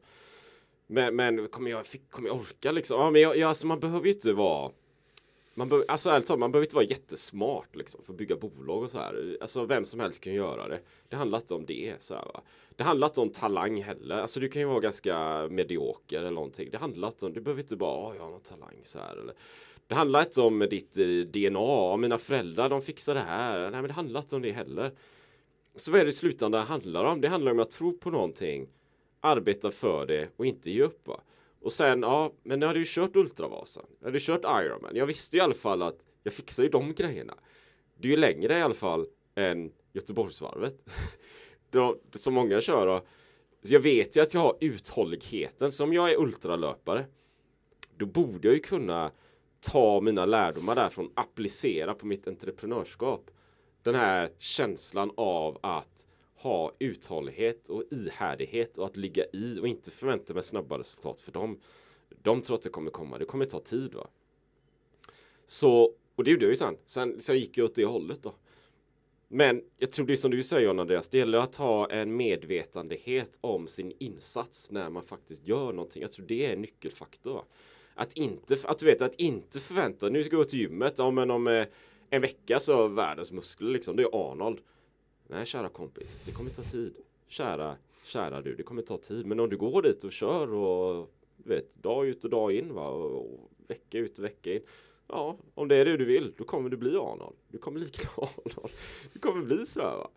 Men, 0.87 1.17
men 1.17 1.49
kommer, 1.49 1.71
jag, 1.71 1.87
kommer 2.11 2.29
jag 2.29 2.37
orka 2.37 2.73
liksom? 2.73 3.01
Ja, 3.01 3.11
men 3.11 3.21
jag, 3.21 3.37
jag, 3.37 3.49
alltså 3.49 3.67
man 3.67 3.81
behöver 3.81 4.07
ju 4.07 4.13
inte 4.13 4.33
vara 4.33 4.73
man 5.55 5.69
behöver, 5.69 5.91
alltså 5.91 6.11
alltså, 6.11 6.37
man 6.37 6.53
behöver 6.53 6.67
inte 6.67 6.77
vara 6.77 6.87
jättesmart 6.87 7.77
liksom 7.77 8.03
för 8.05 8.13
att 8.13 8.19
bygga 8.19 8.37
bolag 8.37 8.83
och 8.83 8.91
så 8.91 8.99
här. 8.99 9.39
Alltså 9.41 9.65
vem 9.65 9.85
som 9.85 10.01
helst 10.01 10.21
kan 10.21 10.35
göra 10.35 10.69
det. 10.69 10.81
Det 11.09 11.17
handlar 11.17 11.39
inte 11.39 11.55
om 11.55 11.67
det. 11.67 11.95
Så 11.99 12.15
här, 12.15 12.25
va? 12.25 12.43
Det 12.77 12.85
handlar 12.85 13.09
inte 13.09 13.21
om 13.21 13.31
talang 13.31 13.83
heller. 13.83 14.21
Alltså 14.21 14.41
du 14.41 14.49
kan 14.49 14.63
ju 14.63 14.69
vara 14.69 14.81
ganska 14.81 15.47
medioker 15.51 16.19
eller 16.19 16.31
någonting. 16.31 16.69
Det 16.71 16.79
handlar 16.79 17.09
inte 17.09 17.27
om, 17.27 17.33
du 17.33 17.41
behöver 17.41 17.63
inte 17.63 17.77
bara, 17.77 18.11
oh, 18.11 18.17
jag 18.17 18.23
har 18.23 18.31
någon 18.31 18.41
talang 18.41 18.77
så 18.83 18.99
här. 18.99 19.17
Eller, 19.17 19.35
det 19.87 19.95
handlar 19.95 20.21
inte 20.21 20.41
om 20.41 20.59
ditt 20.59 20.99
eh, 20.99 21.07
DNA, 21.07 21.97
mina 21.97 22.19
föräldrar 22.19 22.69
de 22.69 22.83
fixar 22.83 23.15
det 23.15 23.21
här. 23.21 23.61
Nej 23.61 23.71
men 23.71 23.87
det 23.87 23.93
handlar 23.93 24.21
inte 24.21 24.37
om 24.37 24.43
det 24.43 24.53
heller. 24.53 24.93
Så 25.75 25.91
vad 25.93 26.01
är 26.01 26.05
det 26.05 26.09
i 26.09 26.13
slutändan 26.13 26.61
det 26.61 26.67
handlar 26.67 27.05
om? 27.05 27.21
Det 27.21 27.29
handlar 27.29 27.53
om 27.53 27.59
att 27.59 27.71
tro 27.71 27.99
på 27.99 28.11
någonting, 28.11 28.69
arbeta 29.21 29.71
för 29.71 30.07
det 30.07 30.29
och 30.37 30.47
inte 30.47 30.71
ge 30.71 30.83
upp. 30.83 31.09
Va? 31.09 31.21
Och 31.63 31.73
sen, 31.73 32.03
ja, 32.03 32.33
men 32.43 32.61
nu 32.61 32.67
hade 32.67 32.79
ju 32.79 32.85
kört 32.89 33.17
Ultravasan. 33.17 33.87
Jag 33.99 34.07
hade 34.07 34.19
ju 34.19 34.25
kört 34.25 34.45
Ironman. 34.45 34.97
Jag 34.97 35.07
visste 35.07 35.37
i 35.37 35.41
alla 35.41 35.55
fall 35.55 35.83
att 35.83 36.07
jag 36.23 36.35
fixar 36.35 36.63
ju 36.63 36.69
de 36.69 36.95
grejerna. 36.95 37.35
Det 37.97 38.09
är 38.09 38.11
ju 38.11 38.17
längre 38.17 38.59
i 38.59 38.63
alla 38.63 38.75
fall 38.75 39.07
än 39.35 39.73
Göteborgsvarvet. 39.93 40.77
som 42.15 42.35
många 42.35 42.61
kör. 42.61 42.87
Och, 42.87 43.07
så 43.63 43.75
jag 43.75 43.81
vet 43.81 44.17
ju 44.17 44.21
att 44.21 44.35
jag 44.35 44.41
har 44.41 44.57
uthålligheten. 44.61 45.73
Som 45.73 45.93
jag 45.93 46.11
är 46.11 46.21
ultralöpare. 46.21 47.07
Då 47.97 48.07
borde 48.07 48.49
jag 48.49 48.55
ju 48.55 48.61
kunna 48.61 49.11
ta 49.61 50.01
mina 50.01 50.27
lärdomar 50.27 50.75
därifrån, 50.75 51.11
applicera 51.15 51.95
på 51.95 52.07
mitt 52.07 52.29
entreprenörskap. 52.29 53.31
Den 53.83 53.95
här 53.95 54.31
känslan 54.39 55.11
av 55.17 55.59
att 55.63 56.07
ha 56.43 56.73
uthållighet 56.79 57.69
och 57.69 57.85
ihärdighet 57.91 58.79
och 58.79 58.87
att 58.87 58.97
ligga 58.97 59.25
i 59.33 59.59
och 59.61 59.69
inte 59.69 59.91
förvänta 59.91 60.35
mig 60.35 60.43
snabba 60.43 60.79
resultat 60.79 61.21
för 61.21 61.33
dem. 61.33 61.61
De 62.23 62.43
tror 62.43 62.57
att 62.57 62.63
det 62.63 62.69
kommer 62.69 62.91
komma, 62.91 63.19
det 63.19 63.25
kommer 63.25 63.45
ta 63.45 63.61
tid 63.61 63.95
va. 63.95 64.07
Så, 65.47 65.95
och 66.15 66.25
det 66.25 66.31
gjorde 66.31 66.45
jag 66.45 66.51
ju 66.51 66.57
sen. 66.57 66.77
Sen, 66.87 67.21
sen 67.21 67.39
gick 67.39 67.59
jag 67.59 67.65
åt 67.65 67.75
det 67.75 67.85
hållet 67.85 68.23
då. 68.23 68.35
Men 69.29 69.63
jag 69.79 69.91
tror 69.91 70.07
det 70.07 70.13
är 70.13 70.17
som 70.17 70.31
du 70.31 70.43
säger 70.43 70.67
John 70.67 70.79
Andreas, 70.79 71.09
det 71.09 71.19
gäller 71.19 71.39
att 71.39 71.57
ha 71.57 71.91
en 71.91 72.17
medvetandehet 72.17 73.39
om 73.41 73.69
sin 73.69 73.93
insats 73.99 74.71
när 74.71 74.91
man 74.91 75.05
faktiskt 75.05 75.49
gör 75.49 75.73
någonting. 75.73 76.03
Jag 76.03 76.13
tror 76.13 76.27
det 76.27 76.47
är 76.47 76.53
en 76.53 76.61
nyckelfaktor. 76.61 77.45
Att 77.95 78.17
inte, 78.17 78.57
att 78.65 78.79
du 78.79 78.87
vet, 78.87 79.03
att 79.03 79.15
inte 79.15 79.61
förvänta 79.61 80.09
nu 80.09 80.25
ska 80.25 80.35
jag 80.35 80.41
gå 80.41 80.45
till 80.45 80.61
gymmet, 80.61 80.95
ja 80.97 81.11
men 81.11 81.31
om 81.31 81.47
eh, 81.49 81.67
en 82.11 82.23
vecka 82.23 82.61
så 82.61 82.89
världens 82.89 83.33
muskler 83.33 83.71
liksom, 83.71 83.97
det 83.97 84.03
är 84.03 84.31
Arnold. 84.31 84.59
Nej 85.33 85.47
kära 85.47 85.69
kompis, 85.69 86.23
det 86.25 86.33
kommer 86.33 86.51
ta 86.51 86.63
tid. 86.63 86.95
Kära, 87.27 87.77
kära 88.05 88.43
du, 88.43 88.55
det 88.55 88.63
kommer 88.63 88.83
ta 88.83 88.99
tid. 88.99 89.27
Men 89.27 89.41
om 89.41 89.51
du 89.51 89.57
går 89.57 89.83
dit 89.83 90.05
och 90.05 90.13
kör 90.13 90.53
och 90.53 91.11
vet, 91.37 91.75
dag 91.75 92.07
ut 92.07 92.25
och 92.25 92.31
dag 92.31 92.53
in 92.53 92.75
va, 92.75 92.89
och 92.89 93.51
vecka 93.67 93.99
ut 93.99 94.19
och 94.19 94.25
vecka 94.25 94.53
in. 94.53 94.63
Ja, 95.09 95.37
om 95.55 95.69
det 95.69 95.77
är 95.77 95.85
det 95.85 95.97
du 95.97 96.05
vill, 96.05 96.35
då 96.37 96.45
kommer 96.45 96.71
du 96.71 96.77
bli 96.77 96.97
Arnold. 96.97 97.37
Du 97.49 97.59
kommer 97.59 97.81
likna 97.81 98.11
Arnold. 98.17 98.73
Du 99.13 99.19
kommer 99.19 99.43
bli 99.43 99.67
sådär 99.67 99.97
va. 99.97 100.11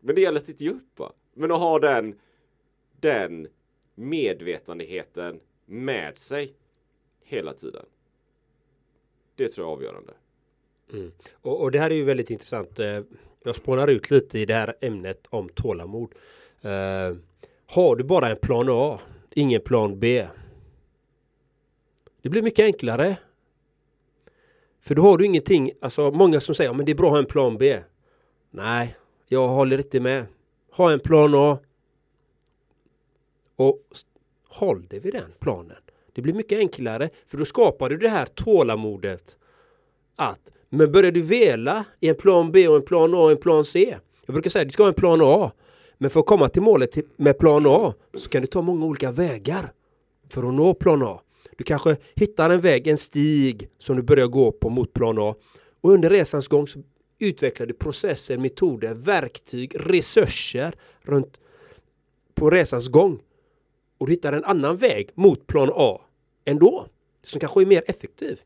Men 0.00 0.14
det 0.14 0.20
gäller 0.20 0.40
att 0.40 0.48
inte 0.48 0.64
ge 0.64 0.70
upp 0.70 0.98
va. 0.98 1.12
Men 1.32 1.50
att 1.50 1.60
ha 1.60 1.78
den, 1.78 2.18
den 3.00 3.48
medvetandeheten 3.94 5.40
med 5.66 6.18
sig 6.18 6.54
hela 7.22 7.52
tiden. 7.54 7.86
Det 9.34 9.48
tror 9.48 9.66
jag 9.66 9.72
är 9.72 9.76
avgörande. 9.76 10.14
Mm. 10.92 11.12
Och, 11.32 11.62
och, 11.62 11.70
det 11.70 11.78
här 11.78 11.90
är 11.90 11.94
ju 11.94 12.04
väldigt 12.04 12.30
intressant. 12.30 12.78
Eh, 12.78 13.00
jag 13.46 13.56
spånar 13.56 13.88
ut 13.88 14.10
lite 14.10 14.38
i 14.38 14.46
det 14.46 14.54
här 14.54 14.74
ämnet 14.80 15.26
om 15.30 15.48
tålamod. 15.48 16.14
Uh, 16.64 17.16
har 17.66 17.96
du 17.96 18.04
bara 18.04 18.30
en 18.30 18.36
plan 18.36 18.66
A, 18.70 19.00
ingen 19.30 19.60
plan 19.60 19.98
B. 19.98 20.26
Det 22.22 22.28
blir 22.28 22.42
mycket 22.42 22.64
enklare. 22.64 23.16
För 24.80 24.94
då 24.94 25.02
har 25.02 25.18
du 25.18 25.26
ingenting, 25.26 25.72
alltså 25.80 26.10
många 26.10 26.40
som 26.40 26.54
säger 26.54 26.70
att 26.70 26.86
det 26.86 26.92
är 26.92 26.96
bra 26.96 27.06
att 27.06 27.12
ha 27.12 27.18
en 27.18 27.26
plan 27.26 27.58
B. 27.58 27.80
Nej, 28.50 28.96
jag 29.26 29.48
håller 29.48 29.78
inte 29.78 30.00
med. 30.00 30.26
Ha 30.70 30.92
en 30.92 31.00
plan 31.00 31.34
A. 31.34 31.58
Och 33.56 33.80
håll 34.48 34.86
dig 34.86 35.00
vid 35.00 35.14
den 35.14 35.32
planen. 35.38 35.76
Det 36.12 36.22
blir 36.22 36.34
mycket 36.34 36.58
enklare 36.58 37.10
för 37.26 37.38
då 37.38 37.44
skapar 37.44 37.90
du 37.90 37.96
det 37.96 38.08
här 38.08 38.26
tålamodet 38.26 39.36
att 40.16 40.50
men 40.76 40.92
börjar 40.92 41.12
du 41.12 41.22
vela 41.22 41.84
i 42.00 42.08
en 42.08 42.14
plan 42.14 42.52
B 42.52 42.68
och 42.68 42.76
en 42.76 42.82
plan 42.82 43.14
A 43.14 43.18
och 43.18 43.30
en 43.30 43.36
plan 43.36 43.64
C. 43.64 43.96
Jag 44.26 44.34
brukar 44.34 44.50
säga 44.50 44.62
att 44.62 44.68
du 44.68 44.72
ska 44.72 44.82
ha 44.82 44.88
en 44.88 44.94
plan 44.94 45.20
A. 45.22 45.52
Men 45.98 46.10
för 46.10 46.20
att 46.20 46.26
komma 46.26 46.48
till 46.48 46.62
målet 46.62 46.98
med 47.16 47.38
plan 47.38 47.66
A 47.66 47.94
så 48.14 48.28
kan 48.28 48.40
du 48.40 48.46
ta 48.46 48.62
många 48.62 48.86
olika 48.86 49.12
vägar 49.12 49.72
för 50.28 50.48
att 50.48 50.54
nå 50.54 50.74
plan 50.74 51.02
A. 51.02 51.20
Du 51.56 51.64
kanske 51.64 51.96
hittar 52.14 52.50
en 52.50 52.60
väg, 52.60 52.86
en 52.86 52.98
stig 52.98 53.68
som 53.78 53.96
du 53.96 54.02
börjar 54.02 54.26
gå 54.26 54.52
på 54.52 54.70
mot 54.70 54.92
plan 54.92 55.18
A. 55.18 55.34
Och 55.80 55.90
under 55.90 56.10
resans 56.10 56.48
gång 56.48 56.68
så 56.68 56.82
utvecklar 57.18 57.66
du 57.66 57.74
processer, 57.74 58.38
metoder, 58.38 58.94
verktyg, 58.94 59.76
resurser 59.78 60.74
runt 61.02 61.40
på 62.34 62.50
resans 62.50 62.88
gång. 62.88 63.20
Och 63.98 64.06
du 64.06 64.12
hittar 64.12 64.32
en 64.32 64.44
annan 64.44 64.76
väg 64.76 65.10
mot 65.14 65.46
plan 65.46 65.70
A 65.74 66.00
ändå. 66.44 66.86
Som 67.22 67.40
kanske 67.40 67.62
är 67.62 67.66
mer 67.66 67.82
effektiv. 67.86 68.40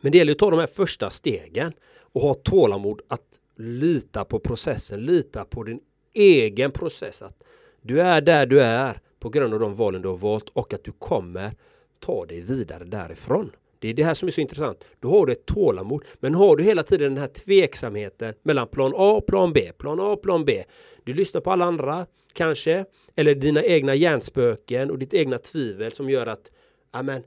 Men 0.00 0.12
det 0.12 0.18
gäller 0.18 0.32
att 0.32 0.38
ta 0.38 0.50
de 0.50 0.58
här 0.58 0.66
första 0.66 1.10
stegen 1.10 1.72
och 2.12 2.22
ha 2.22 2.34
tålamod 2.34 3.00
att 3.08 3.40
lita 3.56 4.24
på 4.24 4.38
processen, 4.38 5.04
lita 5.04 5.44
på 5.44 5.62
din 5.62 5.80
egen 6.12 6.70
process. 6.70 7.22
Att 7.22 7.42
du 7.82 8.00
är 8.00 8.20
där 8.20 8.46
du 8.46 8.60
är 8.60 9.00
på 9.18 9.28
grund 9.28 9.54
av 9.54 9.60
de 9.60 9.74
valen 9.74 10.02
du 10.02 10.08
har 10.08 10.16
valt 10.16 10.48
och 10.48 10.74
att 10.74 10.84
du 10.84 10.92
kommer 10.92 11.52
ta 12.00 12.26
dig 12.26 12.40
vidare 12.40 12.84
därifrån. 12.84 13.50
Det 13.78 13.88
är 13.88 13.94
det 13.94 14.04
här 14.04 14.14
som 14.14 14.28
är 14.28 14.32
så 14.32 14.40
intressant. 14.40 14.84
Då 15.00 15.10
har 15.10 15.26
du 15.26 15.32
ett 15.32 15.46
tålamod. 15.46 16.04
Men 16.14 16.34
har 16.34 16.56
du 16.56 16.64
hela 16.64 16.82
tiden 16.82 17.14
den 17.14 17.20
här 17.20 17.28
tveksamheten 17.28 18.34
mellan 18.42 18.68
plan 18.68 18.92
A 18.96 19.12
och 19.12 19.26
plan 19.26 19.52
B, 19.52 19.72
plan 19.78 20.00
A 20.00 20.02
och 20.02 20.22
plan 20.22 20.44
B. 20.44 20.64
Du 21.04 21.14
lyssnar 21.14 21.40
på 21.40 21.50
alla 21.50 21.64
andra 21.64 22.06
kanske, 22.32 22.84
eller 23.16 23.34
dina 23.34 23.62
egna 23.62 23.94
hjärnspöken 23.94 24.90
och 24.90 24.98
ditt 24.98 25.14
egna 25.14 25.38
tvivel 25.38 25.92
som 25.92 26.10
gör 26.10 26.26
att 26.26 26.50
amen, 26.90 27.22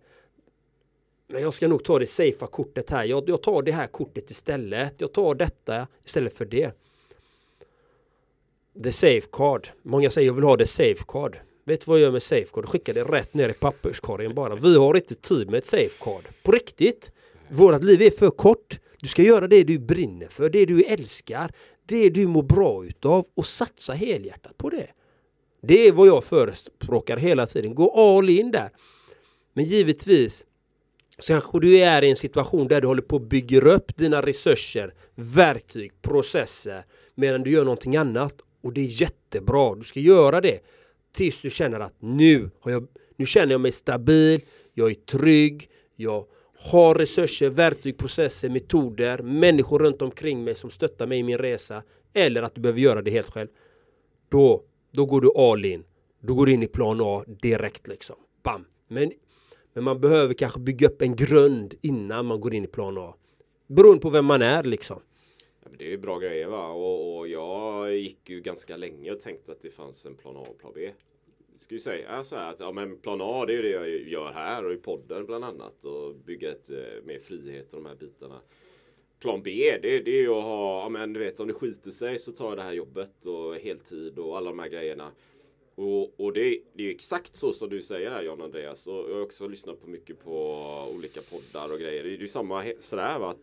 men 1.28 1.42
jag 1.42 1.54
ska 1.54 1.68
nog 1.68 1.84
ta 1.84 2.00
det 2.00 2.08
safea 2.08 2.48
kortet 2.48 2.90
här. 2.90 3.04
Jag, 3.04 3.30
jag 3.30 3.42
tar 3.42 3.62
det 3.62 3.72
här 3.72 3.88
kortet 3.88 4.32
istället. 4.32 4.94
Jag 4.98 5.14
tar 5.14 5.36
detta 5.36 5.88
istället 6.06 6.38
för 6.38 6.46
det. 6.46 6.72
The 8.84 8.92
safe 8.92 9.28
card. 9.32 9.68
Många 9.82 10.10
säger 10.10 10.28
jag 10.28 10.34
vill 10.34 10.44
ha 10.44 10.58
the 10.58 10.66
safe 10.66 11.04
card. 11.08 11.38
Vet 11.66 11.80
du 11.80 11.86
vad 11.86 11.98
jag 11.98 12.04
gör 12.04 12.12
med 12.12 12.24
safe 12.24 12.48
card? 12.54 12.66
Skickar 12.66 12.94
det 12.94 13.04
rätt 13.04 13.34
ner 13.34 13.50
i 13.50 13.54
papperskorgen 13.54 14.36
bara. 14.36 14.56
Vi 14.56 14.78
har 14.78 14.96
inte 14.96 15.16
tid 15.16 15.50
med 15.50 15.58
ett 15.58 15.66
safe 15.66 16.04
card. 16.04 16.24
På 16.44 16.52
riktigt! 16.52 17.12
Vårat 17.50 17.84
liv 17.84 18.02
är 18.02 18.12
för 18.12 18.30
kort. 18.30 18.80
Du 19.00 19.08
ska 19.08 19.22
göra 19.22 19.48
det 19.48 19.64
du 19.64 19.80
brinner 19.80 20.28
för, 20.28 20.50
det 20.50 20.66
du 20.66 20.84
älskar, 20.84 21.52
det 21.86 22.10
du 22.10 22.28
mår 22.28 22.44
bra 22.44 22.86
utav 22.86 23.26
och 23.34 23.46
satsa 23.46 23.94
helhjärtat 23.94 24.58
på 24.58 24.70
det. 24.70 24.88
Det 25.62 25.88
är 25.88 25.92
vad 25.92 26.08
jag 26.08 26.24
förespråkar 26.24 27.18
hela 27.18 27.48
tiden. 27.48 27.76
Gå 27.76 28.18
all 28.18 28.30
in 28.30 28.52
där. 28.52 28.70
Men 29.54 29.66
givetvis 29.66 30.46
så 31.20 31.34
kanske 31.34 31.60
du 31.60 31.78
är 31.78 32.04
i 32.04 32.10
en 32.10 32.16
situation 32.16 32.68
där 32.68 32.82
du 32.82 32.88
håller 32.88 33.02
på 33.02 33.16
att 33.16 33.22
bygga 33.22 33.62
upp 33.62 33.98
dina 33.98 34.22
resurser, 34.22 34.94
verktyg, 35.16 36.02
processer 36.02 36.84
medan 37.16 37.44
du 37.44 37.52
gör 37.52 37.64
någonting 37.64 37.96
annat. 37.96 38.36
Och 38.62 38.74
det 38.74 38.82
är 38.82 39.02
jättebra. 39.02 39.76
Du 39.76 39.84
ska 39.84 40.00
göra 40.00 40.42
det 40.42 40.60
tills 41.12 41.42
du 41.42 41.50
känner 41.50 41.80
att 41.80 41.96
nu, 42.00 42.50
har 42.60 42.72
jag, 42.72 42.88
nu 43.16 43.26
känner 43.26 43.52
jag 43.52 43.62
mig 43.62 43.72
stabil, 43.72 44.42
jag 44.74 44.90
är 44.90 44.96
trygg, 44.96 45.70
jag 45.96 46.26
har 46.58 46.96
resurser, 46.96 47.50
verktyg, 47.50 47.98
processer, 47.98 48.50
metoder, 48.50 49.18
människor 49.18 49.80
runt 49.80 50.02
omkring 50.02 50.44
mig 50.44 50.56
som 50.56 50.70
stöttar 50.70 51.08
mig 51.08 51.20
i 51.20 51.24
min 51.24 51.38
resa 51.38 51.84
eller 52.14 52.42
att 52.42 52.56
du 52.56 52.62
behöver 52.62 52.80
göra 52.80 53.02
det 53.02 53.12
helt 53.12 53.30
själv. 53.30 53.48
Då, 54.30 54.64
då 54.92 55.06
går 55.06 55.22
du 55.22 55.32
all 55.36 55.66
in. 55.66 55.84
Då 56.20 56.34
går 56.34 56.46
du 56.46 56.52
in 56.52 56.64
i 56.64 56.68
plan 56.68 57.02
A 57.02 57.24
direkt 57.28 57.88
liksom. 57.88 58.16
Bam! 58.44 58.66
Men, 58.88 59.12
men 59.74 59.84
man 59.84 60.02
behöver 60.02 60.34
kanske 60.34 60.60
bygga 60.60 60.88
upp 60.88 61.02
en 61.02 61.16
grund 61.16 61.74
innan 61.82 62.26
man 62.26 62.40
går 62.42 62.54
in 62.54 62.64
i 62.64 62.68
plan 62.68 62.98
A. 62.98 63.16
Beroende 63.68 64.02
på 64.02 64.10
vem 64.10 64.26
man 64.26 64.42
är 64.42 64.64
liksom. 64.64 65.00
Det 65.78 65.86
är 65.86 65.90
ju 65.90 65.98
bra 65.98 66.20
grejer 66.20 66.48
va 66.48 66.68
och, 66.68 67.18
och 67.18 67.28
jag 67.28 67.96
gick 67.96 68.30
ju 68.30 68.42
ganska 68.42 68.78
länge 68.78 69.12
och 69.12 69.20
tänkte 69.20 69.52
att 69.52 69.62
det 69.62 69.70
fanns 69.70 70.06
en 70.06 70.16
plan 70.16 70.38
A 70.38 70.46
och 70.50 70.60
plan 70.60 70.72
B 70.76 70.92
ska 71.64 71.76
ju 71.76 71.80
säga 71.80 72.24
så 72.24 72.36
här 72.36 72.50
att 72.50 72.60
ja, 72.60 72.72
men 72.72 72.98
plan 72.98 73.22
A 73.22 73.46
det 73.46 73.54
är 73.54 73.56
ju 73.56 73.62
det 73.62 73.70
jag 73.70 73.90
gör 73.90 74.32
här 74.34 74.66
och 74.66 74.74
i 74.74 74.78
podden 74.78 75.26
bland 75.26 75.46
annat 75.46 75.86
och 75.86 76.16
bygga 76.16 76.52
ett 76.52 76.70
eh, 76.70 77.04
mer 77.04 77.20
frihet 77.20 77.74
och 77.74 77.84
de 77.84 77.90
här 77.90 77.96
bitarna. 77.96 78.42
Plan 79.20 79.44
B 79.44 79.80
det, 79.82 80.00
det 80.00 80.12
är 80.12 80.22
ju 80.22 80.30
att 80.30 80.44
ha, 80.44 80.82
ja 80.82 80.90
men 80.90 81.14
du 81.14 81.20
vet 81.20 81.40
om 81.40 81.48
det 81.48 81.54
skiter 81.54 81.92
sig 81.92 82.20
så 82.20 82.32
tar 82.32 82.50
jag 82.50 82.58
det 82.58 82.64
här 82.64 82.74
jobbet 82.74 83.26
och 83.26 83.56
heltid 83.56 84.20
och 84.20 84.38
alla 84.38 84.50
de 84.50 84.60
här 84.60 84.70
grejerna. 84.70 85.12
Och, 85.76 86.20
och 86.20 86.34
det, 86.34 86.60
det 86.74 86.88
är 86.88 86.92
exakt 86.92 87.36
så 87.36 87.54
som 87.54 87.70
du 87.70 87.82
säger 87.82 88.12
här 88.12 88.24
John 88.24 88.42
Andreas 88.42 88.88
och 88.88 89.10
jag 89.10 89.16
har 89.16 89.22
också 89.22 89.48
lyssnat 89.48 89.82
på 89.82 89.88
mycket 89.88 90.20
på 90.24 90.90
olika 90.96 91.22
poddar 91.22 91.72
och 91.72 91.80
grejer. 91.80 92.04
Det 92.04 92.10
är 92.10 92.18
ju 92.18 92.28
samma 92.28 92.64
sådär 92.80 93.20
va. 93.20 93.32
Att 93.32 93.38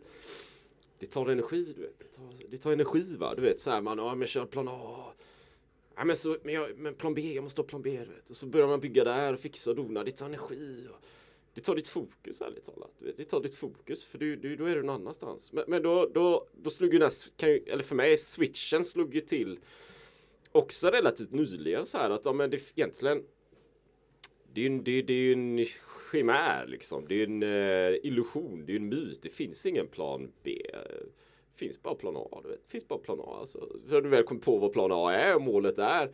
det 0.99 1.05
tar 1.05 1.29
energi 1.29 1.73
du 1.75 1.81
vet. 1.81 1.99
Det 1.99 2.05
tar, 2.05 2.49
det 2.49 2.57
tar 2.57 2.71
energi 2.71 3.15
va. 3.17 3.35
Du 3.35 3.41
vet 3.41 3.59
Såhär 3.59 3.81
man, 3.81 3.97
ja 3.97 4.15
men 4.15 4.27
kör 4.27 4.45
plan 4.45 4.67
A 4.67 5.13
Ja, 5.95 6.05
men, 6.05 6.15
så, 6.15 6.37
men, 6.43 6.53
jag, 6.53 6.77
men 6.77 6.93
plan 6.93 7.13
B, 7.13 7.33
jag 7.33 7.43
måste 7.43 7.61
ha 7.61 7.67
plan 7.67 7.81
B. 7.81 7.99
du 8.07 8.13
Vet. 8.13 8.29
Och 8.29 8.37
så 8.37 8.45
börjar 8.45 8.67
man 8.67 8.79
bygga 8.79 9.03
där 9.03 9.33
och 9.33 9.39
fixa 9.39 9.69
och 9.69 9.75
dona. 9.75 10.03
Det 10.03 10.11
tar 10.11 10.25
energi. 10.25 10.87
Och, 10.89 11.05
det 11.53 11.61
tar 11.61 11.75
ditt 11.75 11.87
fokus 11.87 12.41
ärligt 12.41 12.63
talat. 12.63 12.91
Det 13.17 13.23
tar 13.23 13.41
ditt 13.41 13.55
fokus 13.55 14.05
för 14.05 14.17
du, 14.17 14.35
du, 14.35 14.55
då 14.55 14.65
är 14.65 14.75
du 14.75 14.83
någon 14.83 14.95
annanstans. 14.95 15.51
Men, 15.51 15.63
men 15.67 15.83
då, 15.83 16.11
då, 16.13 16.47
då 16.63 16.69
slog 16.69 16.93
ju 16.93 16.99
den 16.99 17.09
här, 17.41 17.47
ju, 17.47 17.63
eller 17.67 17.83
för 17.83 17.95
mig, 17.95 18.17
switchen 18.17 18.85
slog 18.85 19.15
ju 19.15 19.21
till 19.21 19.59
också 20.51 20.87
relativt 20.87 21.31
nyligen 21.31 21.85
så 21.85 21.97
här 21.97 22.09
att 22.09 22.25
ja, 22.25 22.33
men 22.33 22.49
det 22.49 22.71
egentligen 22.75 23.23
det 24.53 24.61
är 24.61 24.69
ju 24.69 24.79
det, 24.79 25.01
det 25.01 25.13
är 25.13 25.33
en 25.33 25.65
chimär 26.11 26.65
liksom. 26.67 27.05
Det 27.07 27.15
är 27.21 27.23
en 27.23 27.43
uh, 27.43 27.95
illusion, 28.03 28.63
det 28.65 28.71
är 28.73 28.75
en 28.75 28.89
myt. 28.89 29.19
Det 29.21 29.29
finns 29.29 29.65
ingen 29.65 29.87
plan 29.87 30.31
B 30.43 30.61
Det 31.53 31.59
finns 31.59 31.81
bara 31.81 31.95
plan 31.95 32.17
A. 32.17 32.39
Du 32.43 32.49
vet. 32.49 32.61
Det 32.65 32.71
finns 32.71 32.87
bara 32.87 32.99
plan 32.99 33.19
A. 33.19 33.37
Alltså. 33.39 33.69
När 33.87 34.01
du 34.01 34.09
väl 34.09 34.23
kommer 34.23 34.41
på 34.41 34.57
vad 34.57 34.73
plan 34.73 34.91
A 34.93 35.11
är 35.11 35.35
och 35.35 35.41
målet 35.41 35.79
är. 35.79 36.11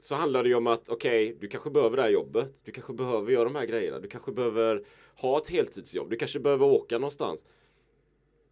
Så 0.00 0.14
handlar 0.14 0.42
det 0.42 0.48
ju 0.48 0.54
om 0.54 0.66
att 0.66 0.88
okej, 0.88 1.26
okay, 1.26 1.36
du 1.40 1.48
kanske 1.48 1.70
behöver 1.70 1.96
det 1.96 2.02
här 2.02 2.10
jobbet. 2.10 2.60
Du 2.64 2.72
kanske 2.72 2.92
behöver 2.92 3.32
göra 3.32 3.44
de 3.44 3.54
här 3.54 3.66
grejerna. 3.66 3.98
Du 3.98 4.08
kanske 4.08 4.32
behöver 4.32 4.84
ha 5.14 5.38
ett 5.38 5.48
heltidsjobb. 5.48 6.10
Du 6.10 6.16
kanske 6.16 6.40
behöver 6.40 6.66
åka 6.66 6.98
någonstans. 6.98 7.44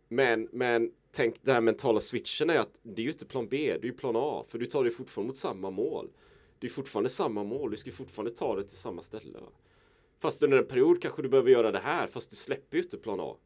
Men, 0.09 0.49
men 0.53 0.93
tänk 1.13 1.43
den 1.43 1.55
här 1.55 1.61
mentala 1.61 2.01
switchen 2.01 2.51
är 2.51 2.59
att 2.59 2.81
det 2.83 3.03
är 3.03 3.05
ju 3.05 3.11
inte 3.11 3.27
plan 3.27 3.49
B, 3.49 3.77
det 3.81 3.87
är 3.87 3.91
ju 3.91 3.97
plan 3.97 4.17
A. 4.17 4.45
För 4.49 4.59
du 4.59 4.67
tar 4.67 4.85
dig 4.85 4.93
fortfarande 4.93 5.29
mot 5.29 5.39
samma 5.39 5.71
mål. 5.71 6.11
Det 6.59 6.67
är 6.67 6.71
fortfarande 6.71 7.11
samma 7.11 7.45
mål. 7.45 7.71
Du 7.71 7.77
ska 7.77 7.91
fortfarande 7.91 8.35
ta 8.35 8.57
det 8.57 8.63
till 8.63 8.77
samma 8.77 9.03
ställe. 9.03 9.39
Va? 9.39 9.49
Fast 10.19 10.43
under 10.43 10.59
en 10.59 10.67
period 10.67 11.03
kanske 11.03 11.23
du 11.23 11.29
behöver 11.29 11.51
göra 11.51 11.71
det 11.71 11.79
här. 11.79 12.07
Fast 12.07 12.31
du 12.31 12.37
släpper 12.37 12.77
ju 12.77 12.83
inte 12.83 12.97
plan 12.97 13.21
A. 13.21 13.37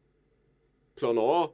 Plan 0.95 1.17
A 1.19 1.49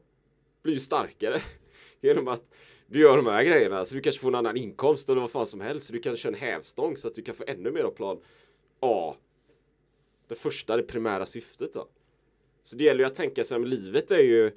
blir 0.63 0.74
ju 0.74 0.80
starkare 0.80 1.39
genom 2.02 2.28
att 2.28 2.43
du 2.88 3.00
gör 3.00 3.17
de 3.17 3.26
här 3.26 3.43
grejerna. 3.43 3.86
Så 3.86 3.96
du 3.96 4.02
kanske 4.02 4.22
får 4.22 4.28
en 4.28 4.36
annan 4.36 4.58
inkomst 4.58 5.10
eller 5.10 5.22
vad 5.22 5.32
fan 5.32 5.48
som 5.48 5.62
helst. 5.62 5.88
Så 5.88 5.93
du 5.93 6.00
kan 6.00 6.17
köra 6.17 6.34
en 6.34 6.39
hävstång 6.39 6.98
så 6.98 7.08
att 7.08 7.15
du 7.15 7.22
kan 7.22 7.36
få 7.36 7.43
ännu 7.48 7.72
mer 7.72 7.84
av 7.84 7.91
plan 7.91 8.20
A. 8.80 9.15
Det 10.28 10.36
första, 10.36 10.78
det 10.78 10.84
primära 10.84 11.26
syftet 11.26 11.74
då. 11.74 11.88
Så 12.63 12.76
det 12.76 12.84
gäller 12.84 13.00
ju 13.00 13.06
att 13.06 13.15
tänka 13.15 13.43
sig 13.43 13.60
livet 13.60 14.12
är 14.12 14.24
ju 14.24 14.52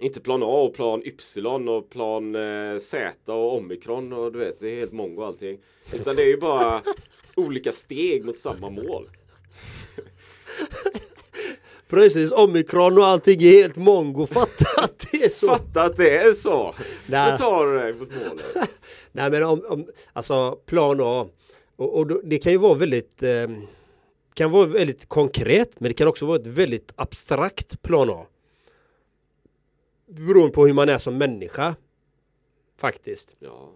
inte 0.00 0.20
plan 0.20 0.42
A 0.42 0.46
och 0.46 0.74
plan 0.74 1.02
Y 1.04 1.12
och 1.68 1.90
plan 1.90 2.34
eh, 2.34 2.78
Z 2.78 3.32
och 3.32 3.56
omikron 3.56 4.12
och 4.12 4.32
du 4.32 4.38
vet, 4.38 4.60
det 4.60 4.70
är 4.70 4.76
helt 4.76 4.92
mongo 4.92 5.22
allting. 5.22 5.58
Utan 5.92 6.16
det 6.16 6.22
är 6.22 6.26
ju 6.26 6.36
bara 6.36 6.82
olika 7.36 7.72
steg 7.72 8.24
mot 8.24 8.38
samma 8.38 8.70
mål. 8.70 9.08
Precis, 11.88 12.32
omikron 12.32 12.98
och 12.98 13.06
allting 13.06 13.42
är 13.42 13.52
helt 13.52 13.76
mongo. 13.76 14.26
Fatta 14.26 14.82
att 14.82 15.06
det 15.12 15.24
är 15.24 15.28
så. 15.28 15.46
Fatta 15.46 15.82
att 15.82 15.96
det 15.96 16.18
är 16.18 16.34
så. 16.34 16.74
Då 17.06 17.36
tar 17.38 17.66
du 17.66 17.78
dig 17.78 17.92
mot 17.94 18.08
målet. 18.28 18.70
Nej 19.12 19.30
men 19.30 19.42
om, 19.42 19.64
om, 19.68 19.86
alltså 20.12 20.58
plan 20.66 21.00
A. 21.00 21.26
Och, 21.76 21.98
och 21.98 22.06
då, 22.06 22.20
det 22.24 22.38
kan 22.38 22.52
ju 22.52 22.58
vara 22.58 22.74
väldigt 22.74 23.22
eh, 23.22 23.48
kan 24.34 24.50
vara 24.50 24.66
väldigt 24.66 25.08
konkret 25.08 25.80
men 25.80 25.90
det 25.90 25.94
kan 25.94 26.08
också 26.08 26.26
vara 26.26 26.38
ett 26.38 26.46
väldigt 26.46 26.92
abstrakt 26.96 27.82
plan 27.82 28.10
A. 28.10 28.26
Beroende 30.12 30.52
på 30.52 30.66
hur 30.66 30.74
man 30.74 30.88
är 30.88 30.98
som 30.98 31.18
människa. 31.18 31.74
Faktiskt. 32.76 33.36
Ja. 33.38 33.72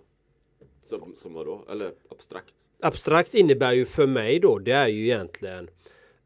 Som, 0.83 1.13
som 1.17 1.35
vadå? 1.35 1.65
Eller 1.71 1.93
abstrakt? 2.09 2.55
Abstrakt 2.81 3.35
innebär 3.35 3.73
ju 3.73 3.85
för 3.85 4.07
mig 4.07 4.41
då, 4.41 4.59
det 4.59 4.73
är 4.73 4.89
ju 4.89 5.05
egentligen 5.05 5.69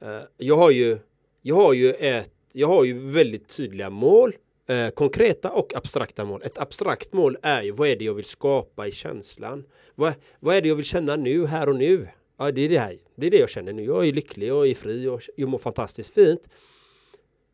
eh, 0.00 0.20
Jag 0.36 0.56
har 0.56 0.70
ju 0.70 0.98
jag 1.42 1.56
har 1.56 1.72
ju 1.72 1.92
ett, 1.92 2.32
jag 2.52 2.68
har 2.68 2.84
ju 2.84 2.98
väldigt 2.98 3.48
tydliga 3.48 3.90
mål, 3.90 4.36
eh, 4.66 4.90
konkreta 4.90 5.50
och 5.50 5.74
abstrakta 5.74 6.24
mål. 6.24 6.42
Ett 6.44 6.58
abstrakt 6.58 7.12
mål 7.12 7.36
är 7.42 7.62
ju 7.62 7.70
vad 7.70 7.88
är 7.88 7.96
det 7.96 8.04
jag 8.04 8.14
vill 8.14 8.24
skapa 8.24 8.86
i 8.86 8.92
känslan? 8.92 9.64
Vad, 9.94 10.14
vad 10.40 10.56
är 10.56 10.62
det 10.62 10.68
jag 10.68 10.76
vill 10.76 10.84
känna 10.84 11.16
nu, 11.16 11.46
här 11.46 11.68
och 11.68 11.76
nu? 11.76 12.08
Ja, 12.36 12.52
det 12.52 12.60
är 12.60 12.68
det 12.68 12.78
här. 12.78 12.98
Det 13.14 13.26
är 13.26 13.30
det 13.30 13.36
jag 13.36 13.50
känner 13.50 13.72
nu. 13.72 13.84
Jag 13.84 14.08
är 14.08 14.12
lycklig, 14.12 14.48
jag 14.48 14.68
är 14.68 14.74
fri 14.74 15.06
och 15.06 15.22
jag 15.36 15.48
mår 15.48 15.58
fantastiskt 15.58 16.14
fint. 16.14 16.48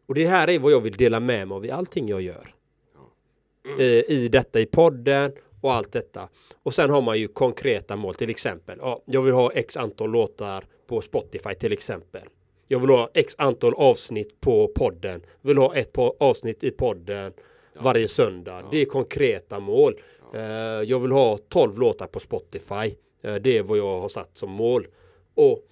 Och 0.06 0.14
det 0.14 0.26
här 0.26 0.50
är 0.50 0.58
vad 0.58 0.72
jag 0.72 0.80
vill 0.80 0.96
dela 0.96 1.20
med 1.20 1.48
mig 1.48 1.56
av 1.56 1.66
i 1.66 1.70
allting 1.70 2.08
jag 2.08 2.22
gör. 2.22 2.54
Mm. 3.66 3.80
I 4.08 4.28
detta, 4.28 4.60
i 4.60 4.66
podden 4.66 5.32
och 5.60 5.72
allt 5.72 5.92
detta. 5.92 6.28
Och 6.62 6.74
sen 6.74 6.90
har 6.90 7.02
man 7.02 7.18
ju 7.18 7.28
konkreta 7.28 7.96
mål, 7.96 8.14
till 8.14 8.30
exempel. 8.30 8.78
Ja, 8.82 9.02
jag 9.06 9.22
vill 9.22 9.34
ha 9.34 9.52
x 9.52 9.76
antal 9.76 10.10
låtar 10.10 10.64
på 10.86 11.00
Spotify 11.00 11.54
till 11.54 11.72
exempel. 11.72 12.22
Jag 12.68 12.78
vill 12.78 12.90
ha 12.90 13.10
x 13.14 13.34
antal 13.38 13.74
avsnitt 13.74 14.40
på 14.40 14.68
podden. 14.68 15.22
Jag 15.40 15.48
vill 15.48 15.58
ha 15.58 15.74
ett 15.74 15.98
avsnitt 16.20 16.64
i 16.64 16.70
podden 16.70 17.32
ja. 17.72 17.80
varje 17.82 18.08
söndag. 18.08 18.60
Ja. 18.60 18.68
Det 18.70 18.78
är 18.78 18.84
konkreta 18.84 19.60
mål. 19.60 20.00
Ja. 20.32 20.38
Eh, 20.38 20.82
jag 20.82 21.00
vill 21.00 21.12
ha 21.12 21.38
12 21.48 21.78
låtar 21.78 22.06
på 22.06 22.20
Spotify. 22.20 22.94
Eh, 23.22 23.34
det 23.34 23.58
är 23.58 23.62
vad 23.62 23.78
jag 23.78 24.00
har 24.00 24.08
satt 24.08 24.38
som 24.38 24.50
mål. 24.50 24.86
Och 25.34 25.62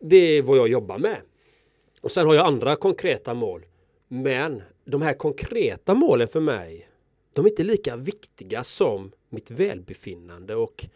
det 0.00 0.16
är 0.16 0.42
vad 0.42 0.58
jag 0.58 0.68
jobbar 0.68 0.98
med. 0.98 1.16
Och 2.00 2.10
sen 2.10 2.26
har 2.26 2.34
jag 2.34 2.46
andra 2.46 2.76
konkreta 2.76 3.34
mål. 3.34 3.66
Men 4.08 4.62
de 4.84 5.02
här 5.02 5.12
konkreta 5.12 5.94
målen 5.94 6.28
för 6.28 6.40
mig, 6.40 6.88
de 7.34 7.44
är 7.44 7.50
inte 7.50 7.64
lika 7.64 7.96
viktiga 7.96 8.64
som 8.64 9.12
mitt 9.28 9.50
välbefinnande 9.50 10.54
och 10.54 10.86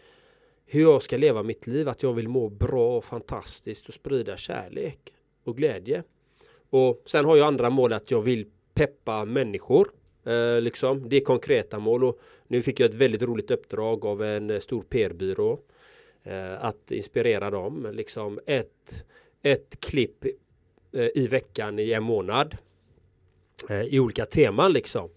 hur 0.66 0.80
jag 0.80 1.02
ska 1.02 1.16
leva 1.16 1.42
mitt 1.42 1.66
liv, 1.66 1.88
att 1.88 2.02
jag 2.02 2.12
vill 2.12 2.28
må 2.28 2.48
bra 2.48 2.96
och 2.96 3.04
fantastiskt 3.04 3.88
och 3.88 3.94
sprida 3.94 4.36
kärlek 4.36 5.14
och 5.44 5.56
glädje. 5.56 6.02
Och 6.70 7.02
sen 7.06 7.24
har 7.24 7.36
jag 7.36 7.46
andra 7.46 7.70
mål 7.70 7.92
att 7.92 8.10
jag 8.10 8.22
vill 8.22 8.46
peppa 8.74 9.24
människor. 9.24 9.90
Eh, 10.24 10.60
liksom. 10.60 11.08
Det 11.08 11.16
är 11.16 11.20
konkreta 11.20 11.78
mål 11.78 12.04
och 12.04 12.20
nu 12.46 12.62
fick 12.62 12.80
jag 12.80 12.88
ett 12.88 12.94
väldigt 12.94 13.22
roligt 13.22 13.50
uppdrag 13.50 14.04
av 14.04 14.22
en 14.22 14.50
eh, 14.50 14.60
stor 14.60 14.82
PR-byrå. 14.82 15.58
Eh, 16.22 16.64
att 16.64 16.90
inspirera 16.90 17.50
dem. 17.50 17.88
Liksom 17.92 18.40
ett, 18.46 19.04
ett 19.42 19.80
klipp 19.80 20.24
Eh, 20.94 21.08
i 21.14 21.28
veckan 21.28 21.78
i 21.78 21.92
en 21.92 22.02
månad. 22.02 22.56
Eh, 23.68 23.82
I 23.82 24.00
olika 24.00 24.26
teman 24.26 24.72
liksom. 24.72 25.10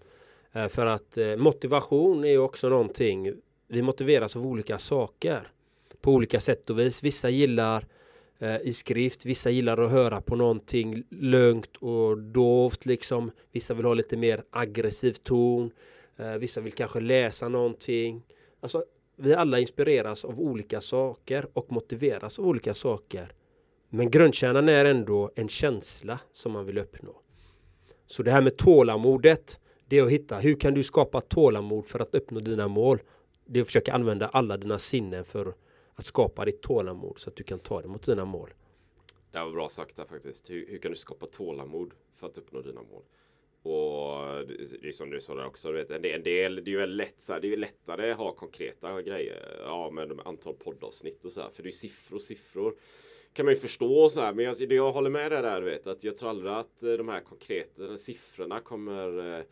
Eh, 0.52 0.68
för 0.68 0.86
att 0.86 1.18
motivation 1.38 2.24
är 2.24 2.38
också 2.38 2.68
någonting 2.68 3.32
vi 3.68 3.82
motiveras 3.82 4.36
av 4.36 4.46
olika 4.46 4.78
saker 4.78 5.52
på 6.00 6.12
olika 6.12 6.40
sätt 6.40 6.70
och 6.70 6.78
vis. 6.78 7.02
Vissa 7.02 7.30
gillar 7.30 7.86
i 8.62 8.72
skrift, 8.72 9.24
vissa 9.24 9.50
gillar 9.50 9.78
att 9.78 9.90
höra 9.90 10.20
på 10.20 10.36
någonting 10.36 11.02
lugnt 11.10 11.76
och 11.76 12.18
dovt 12.18 12.86
liksom. 12.86 13.30
Vissa 13.52 13.74
vill 13.74 13.84
ha 13.84 13.94
lite 13.94 14.16
mer 14.16 14.42
aggressiv 14.50 15.12
ton. 15.12 15.70
Vissa 16.38 16.60
vill 16.60 16.72
kanske 16.72 17.00
läsa 17.00 17.48
någonting. 17.48 18.22
Alltså, 18.60 18.84
vi 19.16 19.34
alla 19.34 19.58
inspireras 19.58 20.24
av 20.24 20.40
olika 20.40 20.80
saker 20.80 21.46
och 21.52 21.72
motiveras 21.72 22.38
av 22.38 22.46
olika 22.46 22.74
saker. 22.74 23.32
Men 23.88 24.10
grundkärnan 24.10 24.68
är 24.68 24.84
ändå 24.84 25.30
en 25.34 25.48
känsla 25.48 26.20
som 26.32 26.52
man 26.52 26.66
vill 26.66 26.78
uppnå. 26.78 27.22
Så 28.06 28.22
det 28.22 28.30
här 28.30 28.40
med 28.40 28.56
tålamodet, 28.56 29.60
det 29.86 29.98
är 29.98 30.02
att 30.02 30.10
hitta 30.10 30.38
hur 30.38 30.54
kan 30.54 30.74
du 30.74 30.82
skapa 30.82 31.20
tålamod 31.20 31.86
för 31.86 32.00
att 32.00 32.14
uppnå 32.14 32.40
dina 32.40 32.68
mål? 32.68 32.98
Det 33.44 33.58
är 33.58 33.60
att 33.60 33.66
försöka 33.66 33.92
använda 33.92 34.28
alla 34.28 34.56
dina 34.56 34.78
sinnen 34.78 35.24
för 35.24 35.54
att 35.94 36.06
skapa 36.06 36.44
ditt 36.44 36.62
tålamod 36.62 37.18
så 37.18 37.30
att 37.30 37.36
du 37.36 37.44
kan 37.44 37.58
ta 37.58 37.80
dig 37.80 37.90
mot 37.90 38.06
dina 38.06 38.24
mål. 38.24 38.50
Det 39.30 39.38
var 39.38 39.50
bra 39.50 39.68
sagt 39.68 39.96
där 39.96 40.04
faktiskt. 40.04 40.50
Hur, 40.50 40.66
hur 40.68 40.78
kan 40.78 40.90
du 40.90 40.96
skapa 40.96 41.26
tålamod 41.26 41.94
för 42.16 42.26
att 42.26 42.38
uppnå 42.38 42.62
dina 42.62 42.80
mål? 42.82 43.02
Och 43.62 44.46
det 44.46 44.88
är 44.88 44.92
som 44.92 45.10
du 45.10 45.20
sa 45.20 45.34
där 45.34 45.46
också, 45.46 45.72
du 45.72 45.74
vet, 45.74 45.90
en 45.90 46.02
del, 46.02 46.14
en 46.14 46.22
del 46.22 46.64
det 46.64 46.70
är 46.70 46.80
ju 46.80 46.86
lätt, 46.86 47.16
så 47.20 47.32
här, 47.32 47.40
det 47.40 47.52
är 47.52 47.56
lättare 47.56 48.10
att 48.10 48.18
ha 48.18 48.32
konkreta 48.32 49.02
grejer. 49.02 49.60
Ja, 49.64 49.90
med 49.90 50.20
antal 50.24 50.54
poddavsnitt 50.54 51.24
och 51.24 51.32
så 51.32 51.40
här, 51.40 51.48
för 51.48 51.62
det 51.62 51.68
är 51.68 51.70
siffror, 51.70 52.18
siffror 52.18 52.74
kan 53.38 53.44
man 53.44 53.54
ju 53.54 53.60
förstå 53.60 54.08
så 54.08 54.20
här. 54.20 54.32
Men 54.32 54.44
jag, 54.44 54.72
jag 54.72 54.92
håller 54.92 55.10
med 55.10 55.32
dig 55.32 55.42
där, 55.42 55.60
du 55.60 55.66
vet, 55.66 55.86
att 55.86 56.04
jag 56.04 56.16
tror 56.16 56.30
aldrig 56.30 56.52
att 56.52 56.82
eh, 56.82 56.92
de 56.92 57.08
här 57.08 57.20
konkreta 57.20 57.96
siffrorna 57.96 58.60
kommer 58.60 59.38
eh, 59.38 59.44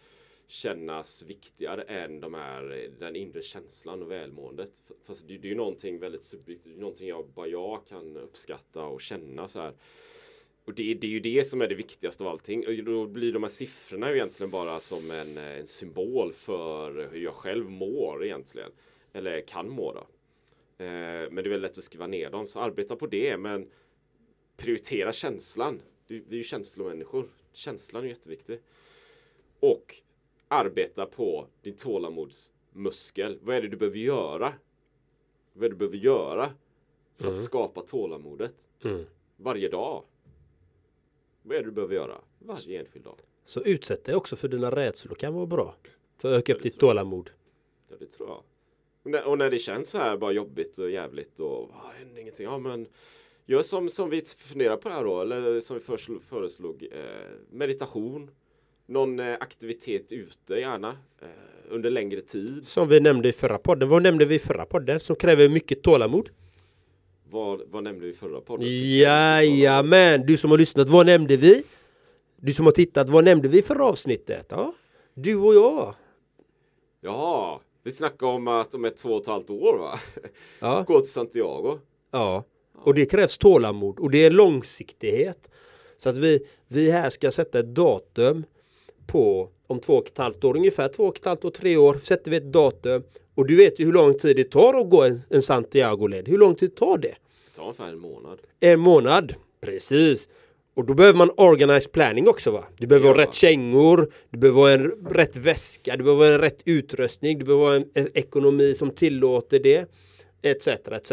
kännas 0.46 1.22
viktigare 1.22 1.82
än 1.82 2.20
de 2.20 2.34
här, 2.34 2.70
eh, 2.70 2.90
den 2.98 3.16
inre 3.16 3.42
känslan 3.42 4.02
och 4.02 4.10
välmåendet. 4.10 4.70
Fast 5.06 5.28
det, 5.28 5.38
det 5.38 5.48
är 5.48 5.50
ju 5.50 5.56
någonting 5.56 5.98
väldigt 5.98 6.24
subjektivt, 6.24 6.78
någonting 6.78 7.08
jag, 7.08 7.28
bara 7.34 7.46
jag 7.46 7.86
kan 7.86 8.16
uppskatta 8.16 8.84
och 8.84 9.00
känna 9.00 9.48
så 9.48 9.60
här. 9.60 9.72
Och 10.64 10.74
det, 10.74 10.94
det, 10.94 11.06
är 11.06 11.10
ju 11.10 11.20
det 11.20 11.44
som 11.44 11.60
är 11.60 11.68
det 11.68 11.74
viktigaste 11.74 12.24
av 12.24 12.30
allting. 12.30 12.66
Och 12.66 12.84
då 12.84 13.06
blir 13.06 13.32
de 13.32 13.42
här 13.42 13.50
siffrorna 13.50 14.12
egentligen 14.12 14.50
bara 14.50 14.80
som 14.80 15.10
en, 15.10 15.38
en 15.38 15.66
symbol 15.66 16.32
för 16.32 17.08
hur 17.12 17.20
jag 17.20 17.34
själv 17.34 17.70
mår 17.70 18.24
egentligen. 18.24 18.70
Eller 19.12 19.40
kan 19.40 19.70
må 19.70 19.92
då. 19.92 20.06
Eh, 20.78 20.86
men 21.30 21.34
det 21.34 21.40
är 21.40 21.48
väldigt 21.48 21.60
lätt 21.60 21.78
att 21.78 21.84
skriva 21.84 22.06
ner 22.06 22.30
dem. 22.30 22.46
Så 22.46 22.60
arbeta 22.60 22.96
på 22.96 23.06
det. 23.06 23.36
Men 23.36 23.70
prioritera 24.56 25.12
känslan. 25.12 25.82
Vi, 26.06 26.24
vi 26.28 26.36
är 26.36 26.38
ju 26.38 26.44
känslomänniskor. 26.44 27.28
Känslan 27.52 28.04
är 28.04 28.08
jätteviktig. 28.08 28.58
Och 29.60 29.96
arbeta 30.48 31.06
på 31.06 31.46
din 31.62 31.76
tålamodsmuskel. 31.76 33.38
Vad 33.42 33.56
är 33.56 33.62
det 33.62 33.68
du 33.68 33.76
behöver 33.76 33.98
göra? 33.98 34.52
Vad 35.52 35.64
är 35.64 35.68
det 35.68 35.74
du 35.74 35.78
behöver 35.78 35.96
göra 35.96 36.50
för 37.16 37.24
mm. 37.24 37.34
att 37.34 37.42
skapa 37.42 37.80
tålamodet? 37.80 38.68
Mm. 38.84 39.04
Varje 39.36 39.68
dag. 39.68 40.04
Vad 41.42 41.56
är 41.56 41.60
det 41.60 41.66
du 41.66 41.72
behöver 41.72 41.94
göra 41.94 42.20
varje 42.38 42.80
enskild 42.80 43.04
dag? 43.04 43.16
Så 43.44 43.62
utsätt 43.62 44.04
dig 44.04 44.14
också 44.14 44.36
för 44.36 44.48
dina 44.48 44.70
rädslor 44.70 45.14
kan 45.14 45.34
vara 45.34 45.46
bra. 45.46 45.74
För 46.18 46.32
att 46.32 46.38
öka 46.38 46.54
upp 46.54 46.62
ditt 46.62 46.78
tålamod. 46.78 47.30
Ja, 47.88 47.96
det 47.98 48.06
tror 48.06 48.28
jag. 48.28 48.42
Och 49.06 49.12
när, 49.12 49.28
och 49.28 49.38
när, 49.38 49.50
det 49.50 49.58
känns 49.58 49.90
så 49.90 49.98
här 49.98 50.16
bara 50.16 50.32
jobbigt 50.32 50.78
och 50.78 50.90
jävligt 50.90 51.40
och 51.40 51.70
ah, 51.72 51.92
händer 51.98 52.20
ingenting. 52.20 52.46
Ja, 52.46 52.58
men 52.58 52.86
gör 53.44 53.62
som, 53.62 53.88
som 53.88 54.10
vi 54.10 54.22
funderar 54.38 54.76
på 54.76 54.88
här 54.88 55.04
då, 55.04 55.20
eller 55.20 55.60
som 55.60 55.76
vi 55.76 55.82
föreslog, 55.82 56.22
föreslog 56.22 56.88
eh, 56.92 56.98
meditation. 57.50 58.30
Någon 58.86 59.20
eh, 59.20 59.34
aktivitet 59.40 60.12
ute 60.12 60.54
gärna 60.54 60.88
eh, 61.22 61.28
under 61.68 61.90
längre 61.90 62.20
tid. 62.20 62.66
Som 62.66 62.88
vi 62.88 63.00
nämnde 63.00 63.28
i 63.28 63.32
förra 63.32 63.58
podden. 63.58 63.88
Vad 63.88 64.02
nämnde 64.02 64.24
vi 64.24 64.34
i 64.34 64.38
förra 64.38 64.66
podden 64.66 65.00
som 65.00 65.16
kräver 65.16 65.48
mycket 65.48 65.82
tålamod? 65.82 66.30
Vad, 67.30 67.62
vad 67.70 67.84
nämnde 67.84 68.04
vi 68.04 68.10
i 68.10 68.14
förra 68.14 68.40
podden? 68.40 68.68
Jajamän, 68.70 70.26
du 70.26 70.36
som 70.36 70.50
har 70.50 70.58
lyssnat, 70.58 70.88
vad 70.88 71.06
nämnde 71.06 71.36
vi? 71.36 71.62
Du 72.36 72.52
som 72.52 72.64
har 72.64 72.72
tittat, 72.72 73.08
vad 73.08 73.24
nämnde 73.24 73.48
vi 73.48 73.58
i 73.58 73.62
förra 73.62 73.84
avsnittet? 73.84 74.46
Ja, 74.50 74.74
du 75.14 75.36
och 75.36 75.54
jag. 75.54 75.94
Jaha, 77.00 77.60
vi 77.86 77.92
snackade 77.92 78.32
om 78.32 78.48
att 78.48 78.74
om 78.74 78.84
ett 78.84 78.96
två 78.96 79.08
och 79.08 79.22
ett 79.22 79.26
halvt 79.26 79.50
år 79.50 79.78
va? 79.78 79.98
Ja. 80.60 80.84
Gå 80.86 81.00
till 81.00 81.10
Santiago. 81.10 81.78
Ja, 82.10 82.44
och 82.74 82.94
det 82.94 83.06
krävs 83.06 83.38
tålamod 83.38 83.98
och 83.98 84.10
det 84.10 84.24
är 84.24 84.30
långsiktighet. 84.30 85.50
Så 85.98 86.08
att 86.08 86.16
vi, 86.16 86.46
vi 86.68 86.90
här 86.90 87.10
ska 87.10 87.30
sätta 87.30 87.58
ett 87.58 87.74
datum 87.74 88.44
på 89.06 89.48
om 89.66 89.80
två 89.80 89.92
och 89.92 90.06
ett 90.06 90.18
halvt 90.18 90.44
år, 90.44 90.56
ungefär 90.56 90.88
två 90.88 91.04
och 91.04 91.16
ett 91.16 91.24
halvt 91.24 91.44
år, 91.44 91.50
tre 91.50 91.76
år 91.76 91.98
sätter 92.02 92.30
vi 92.30 92.36
ett 92.36 92.52
datum. 92.52 93.02
Och 93.34 93.46
du 93.46 93.56
vet 93.56 93.80
ju 93.80 93.84
hur 93.84 93.92
lång 93.92 94.18
tid 94.18 94.36
det 94.36 94.50
tar 94.50 94.74
att 94.74 94.90
gå 94.90 95.02
en, 95.02 95.22
en 95.28 95.42
Santiago-led. 95.42 96.28
Hur 96.28 96.38
lång 96.38 96.54
tid 96.54 96.76
tar 96.76 96.98
det? 96.98 97.08
Det 97.08 97.56
tar 97.56 97.62
ungefär 97.62 97.88
en 97.88 97.98
månad. 97.98 98.38
En 98.60 98.80
månad, 98.80 99.34
precis. 99.60 100.28
Och 100.76 100.84
då 100.84 100.94
behöver 100.94 101.18
man 101.18 101.30
organized 101.36 101.92
planning 101.92 102.28
också 102.28 102.50
va? 102.50 102.64
Du 102.78 102.86
behöver 102.86 103.08
ja. 103.08 103.14
ha 103.14 103.20
rätt 103.22 103.34
kängor, 103.34 104.12
du 104.30 104.38
behöver 104.38 104.60
ha 104.60 104.70
en 104.70 104.90
rätt 105.10 105.36
väska, 105.36 105.96
du 105.96 106.04
behöver 106.04 106.26
ha 106.26 106.34
en 106.34 106.40
rätt 106.40 106.62
utrustning, 106.64 107.38
du 107.38 107.44
behöver 107.44 107.64
ha 107.66 107.74
en, 107.74 107.90
en 107.94 108.16
ekonomi 108.16 108.74
som 108.74 108.90
tillåter 108.90 109.58
det. 109.58 109.90
Etc, 110.42 110.68
etc. 110.68 111.12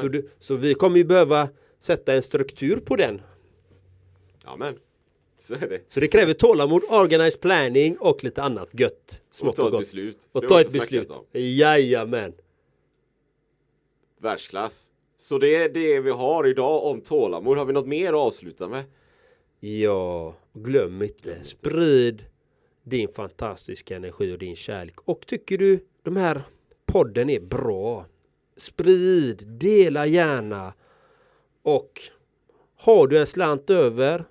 Så, 0.00 0.08
du, 0.08 0.28
så 0.38 0.54
vi 0.54 0.74
kommer 0.74 0.96
ju 0.96 1.04
behöva 1.04 1.48
sätta 1.80 2.14
en 2.14 2.22
struktur 2.22 2.76
på 2.76 2.96
den. 2.96 3.22
Amen. 4.44 4.78
Så 5.38 5.54
är 5.54 5.68
det. 5.68 5.80
Så 5.88 6.00
det 6.00 6.08
kräver 6.08 6.32
tålamod, 6.32 6.82
organized 6.88 7.40
planning 7.40 7.96
och 7.98 8.24
lite 8.24 8.42
annat 8.42 8.68
gött. 8.72 9.22
Smått 9.30 9.58
och, 9.58 9.70
ta 9.70 9.76
ett 9.76 9.80
beslut. 9.80 10.28
Och 10.32 10.48
ta 10.48 10.60
ett 10.60 10.72
beslut. 10.72 11.10
Jajamän. 11.32 12.32
Världsklass. 14.20 14.90
Så 15.16 15.38
det 15.38 15.54
är 15.54 15.68
det 15.68 16.00
vi 16.00 16.10
har 16.10 16.46
idag 16.46 16.84
om 16.84 17.00
tålamod. 17.00 17.58
Har 17.58 17.64
vi 17.64 17.72
något 17.72 17.86
mer 17.86 18.08
att 18.08 18.18
avsluta 18.18 18.68
med? 18.68 18.84
Ja, 19.60 20.34
glöm 20.52 21.02
inte. 21.02 21.44
Sprid 21.44 22.24
din 22.82 23.08
fantastiska 23.08 23.96
energi 23.96 24.32
och 24.34 24.38
din 24.38 24.56
kärlek. 24.56 25.00
Och 25.00 25.26
tycker 25.26 25.58
du 25.58 25.86
de 26.02 26.16
här 26.16 26.42
podden 26.86 27.30
är 27.30 27.40
bra? 27.40 28.06
Sprid, 28.56 29.46
dela 29.46 30.06
gärna. 30.06 30.74
Och 31.62 32.00
har 32.76 33.06
du 33.06 33.18
en 33.18 33.26
slant 33.26 33.70
över 33.70 34.24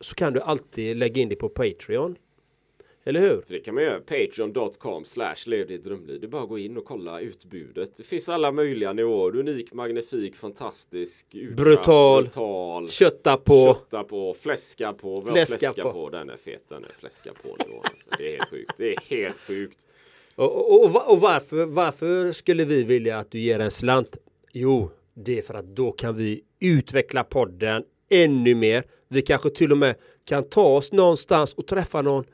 så 0.00 0.14
kan 0.14 0.32
du 0.32 0.40
alltid 0.40 0.96
lägga 0.96 1.22
in 1.22 1.28
det 1.28 1.36
på 1.36 1.48
Patreon. 1.48 2.16
Eller 3.06 3.20
hur? 3.20 3.40
För 3.46 3.54
det 3.54 3.60
kan 3.60 3.74
man 3.74 3.84
göra. 3.84 4.00
Patreon.com 4.00 5.04
slash 5.04 5.34
lev 5.46 5.66
ditt 5.66 5.84
drömliv. 5.84 6.20
Det 6.20 6.26
är 6.26 6.28
bara 6.28 6.42
att 6.42 6.48
gå 6.48 6.58
in 6.58 6.76
och 6.76 6.84
kolla 6.84 7.20
utbudet. 7.20 7.96
Det 7.96 8.02
finns 8.02 8.28
alla 8.28 8.52
möjliga 8.52 8.92
nivåer. 8.92 9.36
Unik, 9.36 9.72
magnifik, 9.72 10.36
fantastisk, 10.36 11.26
utkraft, 11.34 11.56
brutal, 11.56 12.22
brutal, 12.22 12.88
kötta 12.88 13.36
på, 13.36 13.74
kötta 13.74 14.04
på, 14.04 14.34
fläska 14.34 14.92
på. 14.92 15.22
Fläska, 15.22 15.58
fläska 15.58 15.82
på. 15.82 15.92
på. 15.92 16.10
Den 16.10 16.30
är 16.30 16.36
fet. 16.36 16.68
Den 16.68 16.84
är 16.84 16.92
fläska 16.98 17.32
på 17.42 17.56
nivån. 17.64 17.80
Alltså. 17.84 18.10
Det 18.18 18.26
är 18.26 18.36
helt 18.36 18.50
sjukt. 18.50 18.72
Det 18.76 18.94
är 18.94 19.00
helt 19.00 19.38
sjukt. 19.38 19.78
Och, 20.36 20.84
och, 20.84 21.12
och 21.12 21.20
varför, 21.20 21.66
varför 21.66 22.32
skulle 22.32 22.64
vi 22.64 22.84
vilja 22.84 23.18
att 23.18 23.30
du 23.30 23.38
ger 23.38 23.60
en 23.60 23.70
slant? 23.70 24.16
Jo, 24.52 24.90
det 25.14 25.38
är 25.38 25.42
för 25.42 25.54
att 25.54 25.76
då 25.76 25.92
kan 25.92 26.16
vi 26.16 26.44
utveckla 26.60 27.24
podden 27.24 27.84
ännu 28.10 28.54
mer. 28.54 28.84
Vi 29.08 29.22
kanske 29.22 29.50
till 29.50 29.72
och 29.72 29.78
med 29.78 29.94
kan 30.24 30.48
ta 30.48 30.76
oss 30.76 30.92
någonstans 30.92 31.54
och 31.54 31.66
träffa 31.66 32.02
någon 32.02 32.24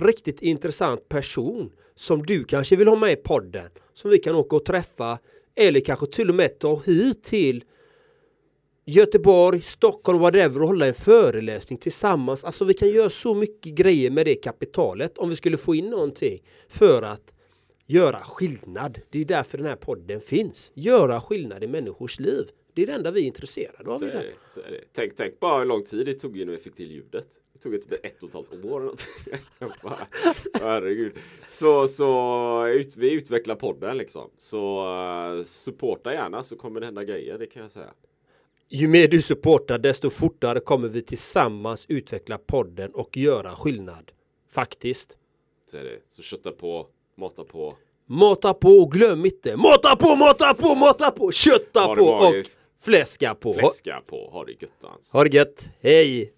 riktigt 0.00 0.42
intressant 0.42 1.08
person 1.08 1.72
som 1.94 2.26
du 2.26 2.44
kanske 2.44 2.76
vill 2.76 2.88
ha 2.88 2.96
med 2.96 3.12
i 3.12 3.16
podden. 3.16 3.70
Som 3.92 4.10
vi 4.10 4.18
kan 4.18 4.34
åka 4.34 4.56
och 4.56 4.64
träffa 4.64 5.18
eller 5.54 5.80
kanske 5.80 6.06
till 6.06 6.28
och 6.28 6.34
med 6.34 6.58
ta 6.58 6.82
hit 6.86 7.22
till 7.22 7.64
Göteborg, 8.84 9.62
Stockholm, 9.62 10.18
whatever 10.18 10.62
och 10.62 10.68
hålla 10.68 10.86
en 10.86 10.94
föreläsning 10.94 11.78
tillsammans. 11.78 12.44
Alltså 12.44 12.64
vi 12.64 12.74
kan 12.74 12.88
göra 12.88 13.10
så 13.10 13.34
mycket 13.34 13.74
grejer 13.74 14.10
med 14.10 14.26
det 14.26 14.34
kapitalet 14.34 15.18
om 15.18 15.30
vi 15.30 15.36
skulle 15.36 15.56
få 15.56 15.74
in 15.74 15.90
någonting 15.90 16.42
för 16.68 17.02
att 17.02 17.32
göra 17.86 18.16
skillnad. 18.16 19.00
Det 19.10 19.20
är 19.20 19.24
därför 19.24 19.58
den 19.58 19.66
här 19.66 19.76
podden 19.76 20.20
finns. 20.20 20.72
Göra 20.74 21.20
skillnad 21.20 21.64
i 21.64 21.66
människors 21.66 22.20
liv. 22.20 22.48
Det 22.74 22.82
är 22.82 22.86
det 22.86 22.92
enda 22.92 23.10
vi 23.10 23.20
är 23.20 23.26
intresserade 23.26 23.90
av. 23.90 23.98
Så 23.98 24.04
är 24.04 24.08
det, 24.08 24.24
så 24.54 24.60
är 24.60 24.70
det. 24.70 24.80
Tänk, 24.92 25.16
tänk 25.16 25.40
bara 25.40 25.58
hur 25.58 25.64
lång 25.64 25.82
tid 25.82 26.06
det 26.06 26.14
tog 26.14 26.40
innan 26.40 26.54
vi 26.54 26.60
fick 26.60 26.74
till 26.74 26.90
ljudet. 26.90 27.26
Det 27.58 27.70
tog 27.70 27.82
typ 27.82 28.04
ett 28.06 28.22
och 28.22 28.28
ett 28.28 28.34
halvt 28.34 28.64
år. 28.64 28.92
Herregud. 30.60 31.12
Så, 31.48 31.88
så 31.88 32.66
ut, 32.66 32.96
vi 32.96 33.12
utvecklar 33.12 33.54
podden 33.54 33.96
liksom. 33.96 34.30
Så 34.38 34.86
uh, 35.36 35.42
supporta 35.42 36.12
gärna 36.12 36.42
så 36.42 36.56
kommer 36.56 36.80
det 36.80 36.86
hända 36.86 37.04
grejer, 37.04 37.38
det 37.38 37.46
kan 37.46 37.62
jag 37.62 37.70
säga. 37.70 37.90
Ju 38.68 38.88
mer 38.88 39.08
du 39.08 39.22
supportar 39.22 39.78
desto 39.78 40.10
fortare 40.10 40.60
kommer 40.60 40.88
vi 40.88 41.02
tillsammans 41.02 41.86
utveckla 41.88 42.38
podden 42.38 42.90
och 42.94 43.16
göra 43.16 43.50
skillnad. 43.54 44.12
Faktiskt. 44.50 45.16
Så 45.70 45.76
är 45.76 45.84
det. 45.84 45.98
Så 46.08 46.22
kötta 46.22 46.52
på, 46.52 46.86
mata 47.16 47.44
på. 47.44 47.74
Mata 48.06 48.54
på 48.54 48.68
och 48.68 48.92
glöm 48.92 49.24
inte. 49.24 49.56
Mata 49.56 49.96
på, 49.96 50.16
mata 50.16 50.54
på, 50.54 50.74
mata 50.74 51.10
på, 51.10 51.32
kötta 51.32 51.94
på 51.94 52.02
och 52.02 52.34
fläska 52.80 53.34
på. 53.34 53.52
Fläska 53.52 54.02
på. 54.06 54.30
Ha 54.30 54.44
det 54.44 54.62
gött 54.62 54.84
Ha 55.12 55.24
det 55.24 55.36
gött. 55.36 55.70
Hej! 55.80 56.37